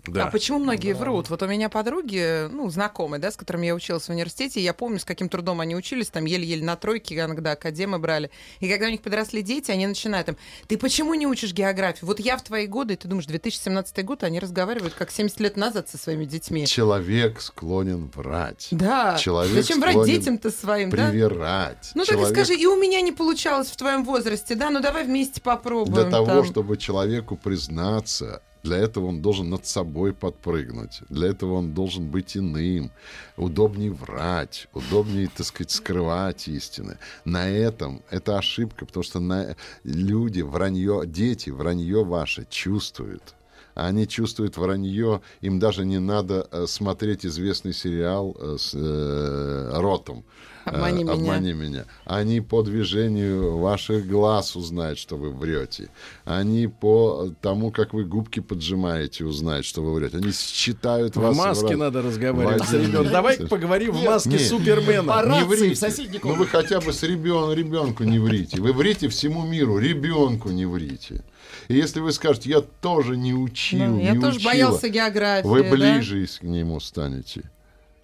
Да. 0.08 0.26
А 0.26 0.32
почему 0.32 0.60
многие 0.60 0.94
врут? 0.94 1.30
Вот 1.30 1.42
у 1.44 1.48
меня 1.48 1.70
подруги, 1.70 2.48
ну, 2.52 2.70
знакомые, 2.70 3.22
да, 3.22 3.32
с 3.32 3.38
которыми 3.38 3.68
я 3.68 3.76
училась 3.76 4.04
в 4.04 4.10
университете, 4.10 4.60
я 4.60 4.74
помню, 4.74 5.00
с 5.00 5.06
каким 5.06 5.30
трудом 5.30 5.62
они 5.62 5.76
учились, 5.76 6.10
там 6.10 6.26
еле-еле 6.26 6.64
на 6.64 6.76
тройке, 6.76 7.16
иногда 7.16 7.52
академы 7.54 8.00
брали. 8.00 8.30
И 8.60 8.70
когда 8.70 8.88
у 8.88 8.90
них 8.90 9.02
подросли 9.02 9.42
дети, 9.42 9.72
они 9.72 9.88
начинают 9.88 10.28
там, 10.28 10.38
ты 10.68 10.78
почему 10.78 11.14
не 11.14 11.26
учишь 11.26 11.54
географию? 11.54 12.08
Вот 12.08 12.20
я 12.20 12.38
в 12.38 12.44
твои 12.44 12.68
годы, 12.68 12.96
и 12.96 12.98
ты 12.98 13.08
думаешь, 13.08 13.28
2017 13.28 14.04
год, 14.04 14.24
они 14.24 14.40
разговаривают 14.40 14.94
как 14.94 15.10
70 15.10 15.40
лет 15.40 15.58
назад 15.58 15.90
со 15.90 15.98
своими 15.98 16.26
детьми. 16.26 16.68
Человек 16.68 17.40
склонен 17.40 18.12
врать. 18.14 18.68
Да. 18.72 19.18
Человек 19.18 19.54
Зачем 19.54 19.80
врать 19.80 20.06
детям-то 20.06 20.52
своим, 20.52 20.90
да? 20.90 21.10
Привирать. 21.10 21.92
Ну 21.96 22.04
так 22.04 22.16
и 22.16 22.18
Человек 22.18 22.36
скажи, 22.36 22.60
и 22.60 22.66
у 22.66 22.76
меня 22.76 23.00
не 23.02 23.12
получалось 23.14 23.70
в 23.70 23.78
твоем 23.78 24.04
возрасте, 24.04 24.56
да? 24.56 24.70
Ну 24.70 24.82
давай 24.82 25.06
вместе 25.06 25.40
попробуем. 25.40 25.94
Для 25.94 26.12
того, 26.12 26.26
там. 26.26 26.46
чтобы 26.46 26.78
человеку 26.78 27.38
признаться, 27.38 28.42
для 28.64 28.78
этого 28.78 29.08
он 29.08 29.22
должен 29.22 29.50
над 29.50 29.66
собой 29.66 30.14
подпрыгнуть. 30.14 31.02
Для 31.10 31.28
этого 31.28 31.56
он 31.56 31.74
должен 31.74 32.10
быть 32.10 32.38
иным. 32.38 32.92
Удобнее 33.36 33.92
врать, 33.92 34.70
удобнее, 34.74 35.30
так 35.36 35.46
сказать, 35.46 35.72
скрывать 35.72 36.48
истины. 36.48 36.98
На 37.26 37.50
этом 37.50 38.02
это 38.10 38.38
ошибка, 38.38 38.86
потому 38.86 39.04
что 39.04 39.20
на... 39.20 39.58
люди 39.84 40.42
вранье, 40.42 41.04
дети 41.06 41.50
вранье 41.50 42.06
ваше 42.06 42.48
чувствуют. 42.50 43.36
Они 43.76 44.08
чувствуют 44.08 44.58
вранье, 44.58 45.22
им 45.42 45.60
даже 45.60 45.86
не 45.86 46.00
надо 46.00 46.48
э, 46.52 46.66
смотреть 46.68 47.26
известный 47.26 47.74
сериал 47.74 48.36
э, 48.40 48.58
с 48.60 48.72
э, 48.74 49.72
Ротом. 49.74 50.24
Обмани 50.66 51.02
Э, 51.02 51.04
меня. 51.04 51.14
«Обмани 51.14 51.54
меня». 51.54 51.86
Они 52.06 52.42
по 52.42 52.62
движению 52.64 53.58
ваших 53.58 54.08
глаз 54.08 54.56
узнают, 54.56 54.98
что 54.98 55.18
вы 55.18 55.32
врете. 55.32 55.90
Они 56.26 56.68
по 56.68 57.30
тому, 57.42 57.72
как 57.72 57.94
вы 57.94 58.06
губки 58.06 58.40
поджимаете, 58.40 59.26
узнают, 59.26 59.66
что 59.66 59.82
вы 59.82 59.94
врете. 59.94 60.18
Они 60.18 60.32
считают 60.32 61.16
вас... 61.16 61.36
В 61.36 61.38
маске 61.38 61.76
надо 61.76 62.02
разговаривать 62.02 62.64
в 62.64 62.68
с 62.68 62.74
ребенком. 62.74 63.12
Давай 63.12 63.38
поговорим 63.38 63.92
в 63.92 64.04
маске 64.04 64.30
Нет. 64.30 64.42
Супермена. 64.42 65.14
По 65.14 65.28
Не 65.28 65.44
врите. 65.44 65.76
в 65.76 65.78
соседней 65.78 66.20
Ну 66.24 66.36
вы 66.36 66.48
хотя 66.48 66.80
бы 66.80 66.94
с 66.94 67.04
ребен... 67.04 67.52
ребенку 67.54 68.04
не 68.04 68.20
врите. 68.20 68.62
Вы 68.62 68.74
врите 68.74 69.10
всему 69.10 69.44
миру, 69.46 69.78
ребенку 69.78 70.50
не 70.50 70.66
врите. 70.66 71.24
И 71.68 71.76
если 71.76 72.00
вы 72.00 72.12
скажете, 72.12 72.50
я 72.50 72.62
тоже 72.62 73.16
не 73.18 73.34
учил, 73.34 73.80
Ну, 73.86 74.00
я 74.00 74.12
не 74.12 74.20
тоже 74.20 74.38
учила», 74.38 74.52
боялся 74.52 74.90
географии. 74.90 75.48
Вы 75.48 75.64
да? 75.64 75.70
ближе 75.72 76.28
к 76.28 76.44
нему 76.44 76.80
станете. 76.80 77.44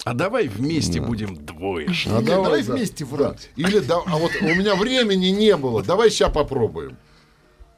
А 0.05 0.13
давай 0.13 0.47
вместе 0.47 1.01
будем 1.01 1.35
двоечниками. 1.45 2.19
А 2.19 2.21
давай 2.21 2.63
да. 2.63 2.73
вместе 2.73 3.03
врать. 3.05 3.49
Или 3.57 3.79
да, 3.79 3.97
а 4.05 4.17
вот 4.17 4.31
у 4.41 4.45
меня 4.45 4.75
времени 4.75 5.27
не 5.27 5.55
было. 5.57 5.83
Давай 5.83 6.09
сейчас 6.09 6.31
попробуем. 6.31 6.97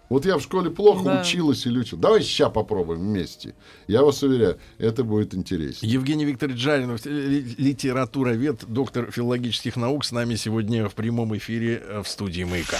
Вот 0.08 0.26
я 0.26 0.38
в 0.38 0.42
школе 0.42 0.70
плохо 0.70 1.06
Да. 1.06 1.22
училась 1.22 1.66
или 1.66 1.80
учил. 1.80 1.98
Давай 1.98 2.22
сейчас 2.22 2.52
попробуем 2.52 3.00
вместе. 3.00 3.56
Я 3.88 4.04
вас 4.04 4.22
уверяю, 4.22 4.60
это 4.78 5.06
будет 5.06 5.34
интереснее. 5.34 5.92
Евгений 5.92 6.26
Викторович 6.26 6.60
Жаринов, 6.60 7.06
ли- 7.06 7.56
литературовед, 7.58 8.66
доктор 8.68 9.10
филологических 9.10 9.78
наук, 9.78 10.04
с 10.04 10.12
нами 10.12 10.36
сегодня 10.36 10.90
в 10.90 10.96
прямом 10.96 11.36
эфире 11.38 11.82
э, 11.82 12.02
в 12.04 12.08
студии 12.10 12.44
«Маяка». 12.44 12.78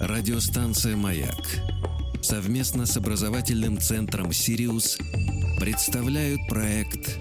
Радиостанция 0.00 0.96
«Маяк» 0.96 1.44
совместно 2.22 2.86
с 2.86 2.96
образовательным 2.96 3.78
центром 3.78 4.32
«Сириус» 4.32 4.96
представляют 5.60 6.40
проект 6.48 7.18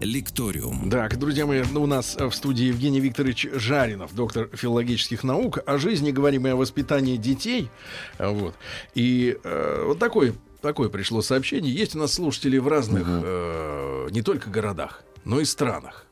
«Лекториум». 0.00 0.90
Так, 0.90 1.16
друзья 1.20 1.46
мои, 1.46 1.62
ну, 1.70 1.84
у 1.84 1.86
нас 1.86 2.16
в 2.16 2.32
студии 2.32 2.64
Евгений 2.64 2.98
Викторович 2.98 3.46
Жаринов, 3.52 4.12
доктор 4.12 4.48
филологических 4.54 5.22
наук. 5.22 5.60
О 5.64 5.78
жизни 5.78 6.10
говорим 6.10 6.48
и 6.48 6.50
о 6.50 6.56
воспитании 6.56 7.16
детей. 7.16 7.70
Вот. 8.18 8.56
И 8.96 9.38
э, 9.44 9.84
вот 9.86 10.00
такое, 10.00 10.34
такое 10.60 10.88
пришло 10.88 11.22
сообщение. 11.22 11.72
Есть 11.72 11.94
у 11.94 12.00
нас 12.00 12.12
слушатели 12.12 12.58
в 12.58 12.66
разных, 12.66 13.06
э, 13.06 14.08
не 14.10 14.22
только 14.22 14.50
городах, 14.50 15.04
но 15.24 15.38
и 15.38 15.44
странах. 15.44 16.05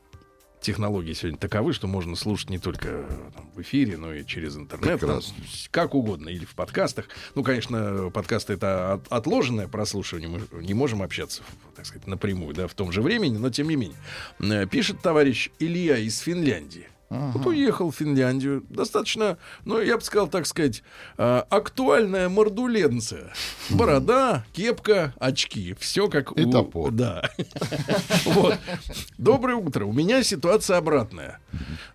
Технологии 0.65 1.13
сегодня 1.13 1.37
таковы, 1.37 1.73
что 1.73 1.85
можно 1.85 2.15
слушать 2.15 2.49
не 2.49 2.57
только 2.57 3.05
там, 3.35 3.47
в 3.53 3.61
эфире, 3.61 3.97
но 3.97 4.11
и 4.11 4.25
через 4.25 4.55
интернет. 4.57 4.99
Там, 4.99 5.21
как 5.69 5.93
угодно, 5.93 6.29
или 6.29 6.43
в 6.43 6.55
подкастах. 6.55 7.05
Ну, 7.35 7.43
конечно, 7.43 8.09
подкасты 8.11 8.53
это 8.53 8.93
от- 8.93 9.07
отложенное 9.11 9.67
прослушивание. 9.67 10.27
Мы 10.27 10.63
не 10.63 10.73
можем 10.73 11.03
общаться, 11.03 11.43
так 11.75 11.85
сказать, 11.85 12.07
напрямую, 12.07 12.55
да, 12.55 12.67
в 12.67 12.73
том 12.73 12.91
же 12.91 13.03
времени, 13.03 13.37
но 13.37 13.51
тем 13.51 13.69
не 13.69 13.75
менее. 13.75 13.97
Э, 14.39 14.65
Пишет 14.65 15.01
товарищ 15.01 15.51
Илья 15.59 15.99
из 15.99 16.17
Финляндии. 16.17 16.87
Вот 17.09 17.45
уехал 17.45 17.91
в 17.91 17.95
Финляндию. 17.95 18.65
Достаточно, 18.69 19.37
ну, 19.63 19.79
я 19.79 19.95
бы 19.97 20.01
сказал, 20.01 20.27
так 20.27 20.45
сказать, 20.47 20.83
э, 21.17 21.43
актуальная 21.49 22.29
мордуленция. 22.29 23.31
Борода, 23.69 24.43
кепка, 24.53 25.13
очки. 25.19 25.75
Все 25.79 26.09
как 26.09 26.37
И 26.37 26.45
у... 26.45 26.51
топор. 26.51 26.91
Да. 26.91 27.29
Вот. 28.25 28.57
Доброе 29.17 29.55
утро. 29.55 29.85
У 29.85 29.93
меня 29.93 30.23
ситуация 30.23 30.77
обратная. 30.77 31.39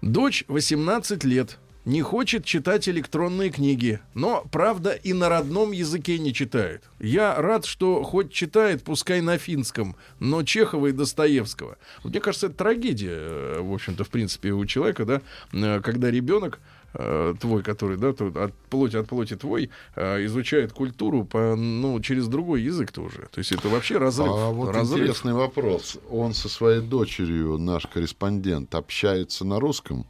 Дочь 0.01 0.45
18 0.49 1.25
лет. 1.25 1.59
Не 1.87 2.03
хочет 2.03 2.45
читать 2.45 2.91
электронные 2.91 3.49
книги, 3.49 4.01
но, 4.13 4.45
правда, 4.53 4.91
и 4.91 5.15
на 5.15 5.31
родном 5.31 5.73
языке 5.73 6.19
не 6.19 6.35
читает. 6.35 6.85
Я 6.99 7.41
рад, 7.41 7.65
что 7.65 8.03
хоть 8.03 8.31
читает, 8.31 8.85
пускай 8.85 9.23
на 9.23 9.39
финском, 9.39 9.97
но 10.19 10.43
Чехова 10.43 10.89
и 10.89 10.93
Достоевского. 10.93 11.79
Мне 12.05 12.21
кажется, 12.21 12.49
это 12.49 12.57
трагедия, 12.57 13.17
э, 13.17 13.61
в 13.63 13.73
общем-то, 13.73 14.05
в 14.05 14.11
принципе, 14.11 14.53
у 14.53 14.67
человека, 14.67 15.07
да, 15.07 15.23
э, 15.55 15.81
когда 15.81 16.11
ребенок 16.11 16.61
э, 16.93 17.35
твой, 17.41 17.63
который, 17.63 17.97
да, 17.97 18.13
тут 18.13 18.37
от 18.37 18.55
плоти 18.69 18.97
от 18.97 19.09
плоти 19.09 19.37
твой, 19.37 19.71
изучает 19.97 20.75
культуру 20.75 21.25
по, 21.25 21.57
ну, 21.57 21.99
через 22.01 22.29
другой 22.29 22.61
язык 22.61 22.93
тоже. 22.93 23.27
То 23.33 23.39
есть 23.39 23.53
это 23.53 23.71
вообще 23.71 23.97
разрыв. 23.97 24.29
А 24.31 24.51
вот 24.51 24.75
разрыв. 24.75 25.01
интересный 25.01 25.33
вопрос. 25.33 25.97
Он 26.11 26.35
со 26.35 26.51
своей 26.51 26.83
дочерью, 26.83 27.57
наш 27.57 27.87
корреспондент, 27.87 28.75
общается 28.75 29.47
на 29.47 29.59
русском 29.59 30.07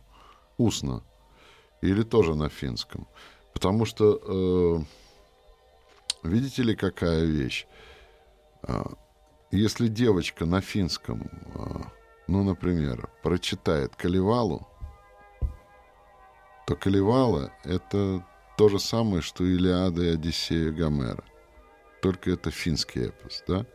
устно 0.59 1.05
или 1.81 2.03
тоже 2.03 2.35
на 2.35 2.49
финском? 2.49 3.07
Потому 3.53 3.85
что, 3.85 4.85
э, 6.23 6.29
видите 6.29 6.63
ли, 6.63 6.75
какая 6.77 7.25
вещь? 7.25 7.67
А, 8.63 8.93
Если 9.53 9.89
девочка 9.89 10.47
на 10.47 10.61
финском, 10.61 11.29
а, 11.57 11.83
ну, 12.29 12.45
например, 12.45 13.09
прочитает 13.23 13.97
Калевалу, 13.97 14.69
то 16.67 16.77
Калевала— 16.77 17.53
это 17.65 18.25
то 18.57 18.69
же 18.69 18.79
самое, 18.79 19.23
что 19.23 19.45
Илиада 19.45 20.03
и 20.03 20.15
Одиссея 20.15 20.71
Гомера. 20.71 21.25
Только 22.01 22.31
это 22.31 22.51
финский 22.53 23.07
эпос, 23.09 23.43
да? 23.49 23.67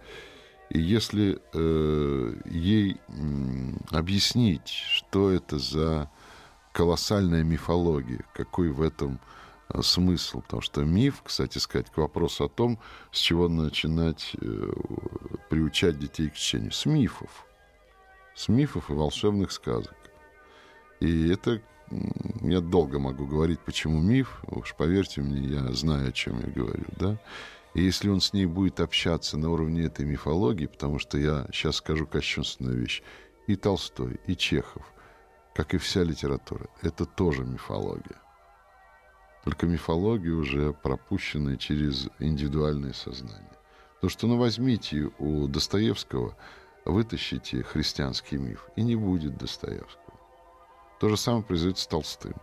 И 0.69 0.79
если 0.79 1.39
э, 1.53 2.33
ей 2.45 2.97
м, 3.09 3.77
объяснить, 3.91 4.69
что 4.69 5.29
это 5.31 5.59
за 5.59 6.09
колоссальная 6.75 7.43
мифология, 7.43 8.25
какой 8.33 8.67
в 8.67 8.81
этом 8.81 9.21
э, 9.69 9.81
смысл, 9.81 10.41
потому 10.41 10.61
что 10.61 10.83
миф, 10.83 11.21
кстати 11.23 11.57
сказать, 11.57 11.89
к 11.89 11.95
вопросу 11.95 12.43
о 12.43 12.49
том, 12.49 12.79
с 13.13 13.19
чего 13.19 13.47
начинать 13.47 14.35
э, 14.41 14.73
приучать 15.49 15.97
детей 15.97 16.29
к 16.29 16.33
чтению, 16.33 16.73
с 16.73 16.85
мифов, 16.85 17.45
с 18.35 18.49
мифов 18.49 18.89
и 18.89 18.93
волшебных 18.93 19.53
сказок. 19.53 19.95
И 20.99 21.29
это 21.29 21.61
я 22.41 22.59
долго 22.59 22.99
могу 22.99 23.25
говорить, 23.25 23.61
почему 23.61 24.01
миф, 24.01 24.43
уж 24.47 24.75
поверьте 24.75 25.21
мне, 25.21 25.47
я 25.47 25.71
знаю, 25.71 26.09
о 26.09 26.11
чем 26.11 26.41
я 26.41 26.47
говорю, 26.47 26.87
да. 26.99 27.17
И 27.73 27.83
если 27.83 28.09
он 28.09 28.19
с 28.19 28.33
ней 28.33 28.47
будет 28.47 28.81
общаться 28.81 29.37
на 29.37 29.49
уровне 29.49 29.83
этой 29.83 30.05
мифологии, 30.05 30.65
потому 30.65 30.99
что 30.99 31.17
я 31.17 31.47
сейчас 31.53 31.77
скажу 31.77 32.05
кощунственную 32.05 32.81
вещь, 32.81 33.01
и 33.47 33.55
Толстой, 33.55 34.19
и 34.27 34.35
Чехов, 34.35 34.83
как 35.55 35.73
и 35.73 35.77
вся 35.77 36.03
литература, 36.03 36.67
это 36.81 37.05
тоже 37.05 37.45
мифология. 37.45 38.21
Только 39.45 39.65
мифология 39.65 40.33
уже 40.33 40.73
пропущенная 40.73 41.55
через 41.55 42.09
индивидуальное 42.19 42.93
сознание. 42.93 43.57
Потому 43.95 44.09
что, 44.09 44.27
ну, 44.27 44.37
возьмите 44.37 45.09
у 45.17 45.47
Достоевского, 45.47 46.35
вытащите 46.83 47.63
христианский 47.63 48.37
миф, 48.37 48.67
и 48.75 48.83
не 48.83 48.97
будет 48.97 49.37
Достоевского. 49.37 50.19
То 50.99 51.07
же 51.07 51.15
самое 51.15 51.43
произойдет 51.43 51.77
с 51.77 51.87
Толстым. 51.87 52.33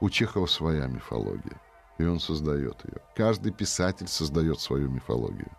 У 0.00 0.08
Чехова 0.08 0.46
своя 0.46 0.86
мифология, 0.86 1.60
и 1.98 2.04
он 2.04 2.18
создает 2.18 2.82
ее. 2.84 3.02
Каждый 3.14 3.52
писатель 3.52 4.08
создает 4.08 4.58
свою 4.58 4.88
мифологию. 4.88 5.50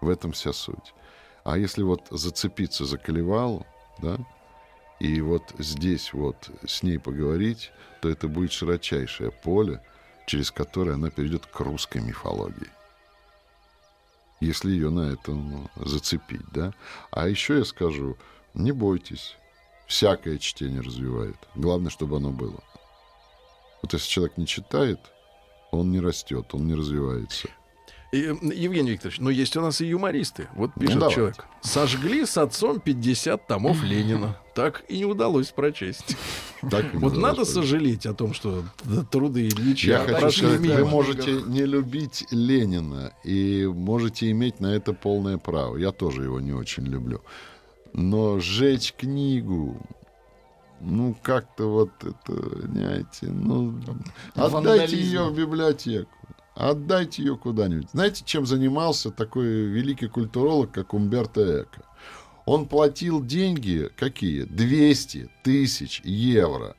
В 0.00 0.08
этом 0.08 0.32
вся 0.32 0.52
суть. 0.52 0.94
А 1.44 1.56
если 1.56 1.82
вот 1.82 2.08
зацепиться 2.10 2.84
за 2.84 2.98
Калевалу, 2.98 3.64
да, 3.98 4.18
и 4.98 5.20
вот 5.20 5.54
здесь 5.58 6.12
вот 6.12 6.50
с 6.66 6.82
ней 6.82 6.98
поговорить, 6.98 7.70
то 8.00 8.08
это 8.08 8.28
будет 8.28 8.52
широчайшее 8.52 9.30
поле, 9.30 9.82
через 10.26 10.50
которое 10.50 10.94
она 10.94 11.10
перейдет 11.10 11.46
к 11.46 11.60
русской 11.60 12.00
мифологии. 12.00 12.70
Если 14.40 14.70
ее 14.70 14.90
на 14.90 15.12
этом 15.12 15.70
зацепить, 15.76 16.46
да. 16.52 16.74
А 17.10 17.28
еще 17.28 17.58
я 17.58 17.64
скажу, 17.64 18.16
не 18.54 18.72
бойтесь, 18.72 19.36
всякое 19.86 20.38
чтение 20.38 20.80
развивает. 20.80 21.36
Главное, 21.54 21.90
чтобы 21.90 22.16
оно 22.16 22.30
было. 22.30 22.62
Вот 23.82 23.92
если 23.92 24.08
человек 24.08 24.36
не 24.36 24.46
читает, 24.46 25.00
он 25.70 25.90
не 25.90 26.00
растет, 26.00 26.54
он 26.54 26.66
не 26.66 26.74
развивается. 26.74 27.48
И, 28.16 28.20
Евгений 28.62 28.92
Викторович, 28.92 29.20
но 29.20 29.30
есть 29.30 29.56
у 29.56 29.60
нас 29.60 29.80
и 29.80 29.86
юмористы. 29.86 30.48
Вот 30.54 30.70
Ну, 30.76 30.80
пишет 30.80 30.98
давайте. 30.98 31.14
человек. 31.14 31.46
Сожгли 31.62 32.24
с 32.24 32.36
отцом 32.38 32.80
50 32.80 33.46
томов 33.46 33.82
Ленина. 33.82 34.36
Так 34.56 34.84
и 34.88 34.96
не 35.00 35.04
удалось 35.04 35.48
прочесть. 35.48 36.16
Так 36.70 36.86
Вот 36.94 37.14
надо 37.14 37.44
сожалеть 37.44 38.06
о 38.06 38.14
том, 38.14 38.32
что 38.32 38.64
труды 39.10 39.48
Ильича 39.48 39.88
Я 39.90 39.98
хочу 39.98 40.30
сказать, 40.38 40.60
мимо. 40.60 40.74
вы 40.76 40.84
можете 40.86 41.32
не 41.42 41.66
любить 41.66 42.24
Ленина 42.30 43.12
и 43.22 43.66
можете 43.66 44.30
иметь 44.30 44.58
на 44.60 44.68
это 44.68 44.94
полное 44.94 45.36
право. 45.36 45.76
Я 45.76 45.92
тоже 45.92 46.22
его 46.22 46.40
не 46.40 46.54
очень 46.54 46.84
люблю. 46.86 47.20
Но 47.92 48.40
сжечь 48.40 48.94
книгу, 48.96 49.78
ну, 50.80 51.14
как-то 51.22 51.66
вот 51.66 51.90
это, 52.00 52.66
знаете, 52.66 53.26
ну, 53.26 53.74
отдайте 54.34 54.96
ее 54.96 55.28
в 55.28 55.34
библиотеку. 55.36 56.08
Отдайте 56.56 57.22
ее 57.22 57.36
куда-нибудь. 57.36 57.90
Знаете, 57.92 58.22
чем 58.24 58.46
занимался 58.46 59.10
такой 59.10 59.46
великий 59.46 60.08
культуролог, 60.08 60.72
как 60.72 60.94
Умберто 60.94 61.62
Эко? 61.62 61.84
Он 62.46 62.66
платил 62.66 63.22
деньги 63.22 63.90
какие? 63.94 64.44
200 64.44 65.28
тысяч 65.42 66.00
евро 66.02 66.74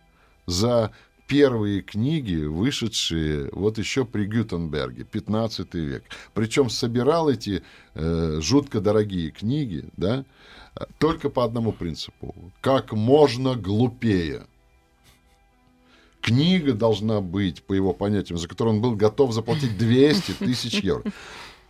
за 0.47 0.91
первые 1.27 1.83
книги, 1.83 2.43
вышедшие 2.43 3.51
вот 3.51 3.77
еще 3.77 4.03
при 4.03 4.25
Гютенберге, 4.25 5.03
15 5.03 5.71
век. 5.75 6.05
Причем 6.33 6.71
собирал 6.71 7.29
эти 7.29 7.61
э, 7.93 8.39
жутко 8.41 8.81
дорогие 8.81 9.29
книги, 9.29 9.85
да, 9.95 10.25
э, 10.75 10.85
только 10.97 11.29
по 11.29 11.43
одному 11.43 11.71
принципу. 11.71 12.33
Как 12.61 12.93
можно 12.93 13.55
глупее. 13.55 14.47
Книга 16.27 16.73
должна 16.73 17.21
быть, 17.21 17.63
по 17.63 17.71
его 17.71 17.93
понятиям, 17.93 18.37
за 18.37 18.49
которую 18.49 18.75
он 18.75 18.81
был 18.81 18.95
готов 18.97 19.31
заплатить 19.31 19.77
200 19.77 20.33
тысяч 20.33 20.73
евро. 20.83 21.03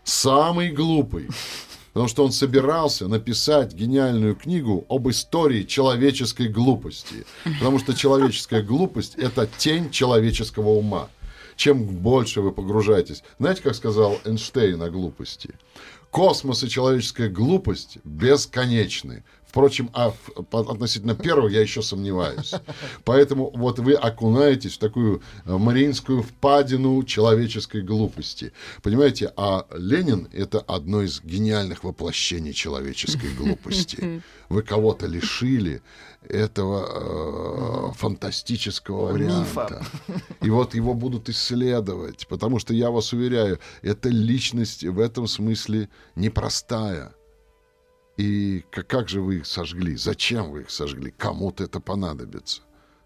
Самый 0.03 0.71
глупый. 0.71 1.27
Потому 1.93 2.07
что 2.07 2.25
он 2.25 2.31
собирался 2.31 3.07
написать 3.07 3.73
гениальную 3.73 4.35
книгу 4.35 4.83
об 4.89 5.09
истории 5.09 5.61
человеческой 5.61 6.47
глупости. 6.47 7.27
Потому 7.43 7.77
что 7.77 7.93
человеческая 7.93 8.63
глупость– 8.63 9.13
это 9.17 9.47
тень 9.59 9.91
человеческого 9.91 10.69
ума. 10.69 11.07
Чем 11.55 11.85
больше 11.85 12.41
вы 12.41 12.51
погружаетесь... 12.51 13.21
Знаете, 13.37 13.61
как 13.61 13.75
сказал 13.75 14.19
Эйнштейн 14.25 14.81
о 14.81 14.89
глупости? 14.89 15.51
Космос 16.09 16.63
и 16.63 16.69
человеческая 16.69 17.29
глупость 17.29 17.99
бесконечны. 18.03 19.23
Впрочем, 19.57 19.89
а 19.93 20.13
относительно 20.51 21.15
первого 21.15 21.47
я 21.47 21.61
еще 21.61 21.81
сомневаюсь. 21.81 22.53
Поэтому 23.03 23.49
вот 23.55 23.79
вы 23.79 23.95
окунаетесь 23.95 24.75
в 24.75 24.77
такую 24.77 25.23
э, 25.45 25.57
мариинскую 25.57 26.21
впадину 26.21 27.03
человеческой 27.03 27.81
глупости. 27.81 28.53
Понимаете, 28.83 29.33
а 29.35 29.65
Ленин– 29.75 30.27
это 30.31 30.59
одно 30.59 31.01
из 31.01 31.21
гениальных 31.23 31.83
воплощений 31.83 32.53
человеческой 32.53 33.33
глупости. 33.33 34.21
Вы 34.49 34.61
кого-то 34.61 35.07
лишили 35.07 35.81
этого 36.29 37.89
э, 37.89 37.93
фантастического 37.95 39.11
варианта. 39.11 39.83
И 40.43 40.51
вот 40.51 40.75
его 40.75 40.93
будут 40.93 41.29
исследовать, 41.29 42.27
потому 42.27 42.59
что, 42.59 42.75
я 42.75 42.91
вас 42.91 43.11
уверяю, 43.11 43.57
эта 43.81 44.09
личность 44.09 44.83
в 44.83 44.99
этом 44.99 45.25
смысле 45.25 45.89
непростая. 46.15 47.16
И 48.17 48.63
к- 48.71 48.83
как 48.83 49.09
же 49.09 49.21
вы 49.21 49.37
их 49.37 49.45
сожгли? 49.45 49.95
Зачем 49.95 50.51
вы 50.51 50.61
их 50.61 50.69
сожгли? 50.71 51.13
Кому-то 51.17 51.63
это 51.63 51.79
понадобится. 51.79 52.61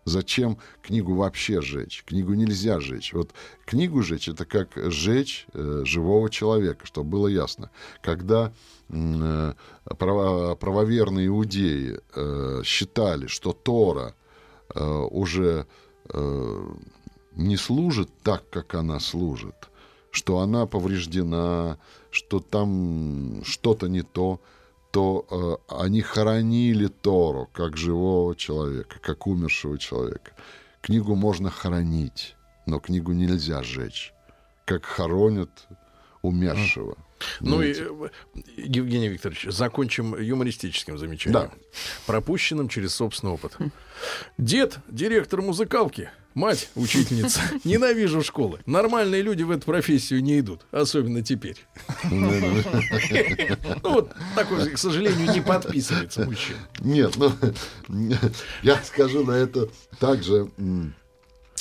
Зачем 0.05 0.57
книгу 0.81 1.13
вообще 1.13 1.61
жечь? 1.61 2.03
Книгу 2.07 2.33
нельзя 2.33 2.79
жечь. 2.79 3.13
Вот 3.13 3.33
книгу 3.65 4.01
жечь 4.01 4.29
это 4.29 4.45
как 4.45 4.71
жечь 4.75 5.45
э, 5.53 5.83
живого 5.85 6.29
человека, 6.29 6.87
чтобы 6.87 7.09
было 7.09 7.27
ясно. 7.27 7.69
Когда 8.01 8.51
э, 8.89 9.53
право- 9.99 10.55
правоверные 10.55 11.27
иудеи 11.27 11.99
э, 12.15 12.61
считали, 12.63 13.27
что 13.27 13.53
Тора 13.53 14.15
э, 14.73 14.83
уже 14.83 15.67
э, 16.09 16.65
не 17.35 17.57
служит 17.57 18.09
так, 18.23 18.49
как 18.49 18.73
она 18.73 18.99
служит, 18.99 19.69
что 20.09 20.39
она 20.39 20.65
повреждена, 20.65 21.77
что 22.09 22.39
там 22.39 23.43
что-то 23.45 23.87
не 23.87 24.01
то, 24.01 24.41
то 24.91 25.25
э, 25.69 25.73
они 25.73 26.01
хоронили 26.01 26.87
Тору 26.87 27.49
как 27.53 27.77
живого 27.77 28.35
человека, 28.35 28.97
как 29.01 29.25
умершего 29.25 29.77
человека. 29.77 30.33
Книгу 30.81 31.15
можно 31.15 31.49
хоронить, 31.49 32.35
но 32.65 32.79
книгу 32.79 33.13
нельзя 33.13 33.63
сжечь, 33.63 34.13
как 34.65 34.85
хоронят 34.85 35.67
умершего. 36.21 36.97
Ну 37.39 37.61
и, 37.61 37.73
э, 37.73 38.09
Евгений 38.57 39.07
Викторович, 39.07 39.47
закончим 39.49 40.19
юмористическим 40.19 40.97
замечанием. 40.97 41.43
Да. 41.43 41.51
Пропущенным 42.05 42.67
через 42.67 42.95
собственный 42.95 43.33
опыт. 43.33 43.57
Дед, 44.37 44.79
директор 44.89 45.41
музыкалки, 45.41 46.09
мать, 46.33 46.69
учительница. 46.75 47.41
Ненавижу 47.63 48.21
школы. 48.23 48.59
Нормальные 48.65 49.21
люди 49.21 49.43
в 49.43 49.51
эту 49.51 49.65
профессию 49.65 50.23
не 50.23 50.39
идут, 50.39 50.61
особенно 50.71 51.21
теперь. 51.21 51.57
Ну 53.83 53.91
вот 53.91 54.13
такой, 54.35 54.69
к 54.71 54.77
сожалению, 54.77 55.31
не 55.31 55.41
подписывается 55.41 56.25
мужчина. 56.25 56.59
Нет, 56.79 57.15
ну, 57.17 57.31
я 58.63 58.81
скажу 58.83 59.23
на 59.23 59.31
это 59.31 59.69
также 59.99 60.49
м, 60.57 60.93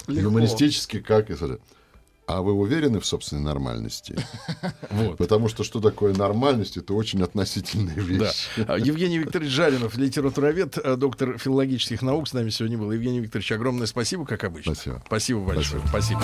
Легко. 0.07 0.29
юмористически, 0.29 1.01
как 1.01 1.31
и... 1.31 1.35
А 2.33 2.43
вы 2.43 2.53
уверены 2.53 3.01
в 3.01 3.07
собственной 3.07 3.43
нормальности? 3.43 4.17
Вот. 4.91 5.19
Потому 5.19 5.49
что 5.49 5.63
что 5.65 5.81
такое 5.81 6.15
нормальность, 6.15 6.77
это 6.77 6.95
очень 6.95 7.23
относительная 7.23 7.95
Да. 7.95 8.01
вещь. 8.03 8.49
А, 8.67 8.77
Евгений 8.77 9.19
Викторович 9.19 9.51
Жаринов, 9.51 9.97
литературовед, 9.97 10.79
э, 10.79 10.97
доктор 10.97 11.39
филологических 11.39 12.03
наук, 12.03 12.29
с 12.29 12.33
нами 12.33 12.51
сегодня 12.51 12.77
был. 12.77 12.91
Евгений 12.93 13.21
Викторович, 13.21 13.53
огромное 13.53 13.87
спасибо, 13.87 14.27
как 14.27 14.45
обычно. 14.45 14.75
Спасибо. 14.75 15.03
Спасибо 15.07 15.41
большое. 15.41 15.83
Спасибо. 15.89 16.23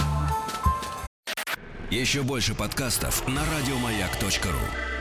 Еще 1.90 2.22
больше 2.22 2.54
подкастов 2.54 3.26
на 3.28 3.42
радиомаяк.ру. 3.56 4.95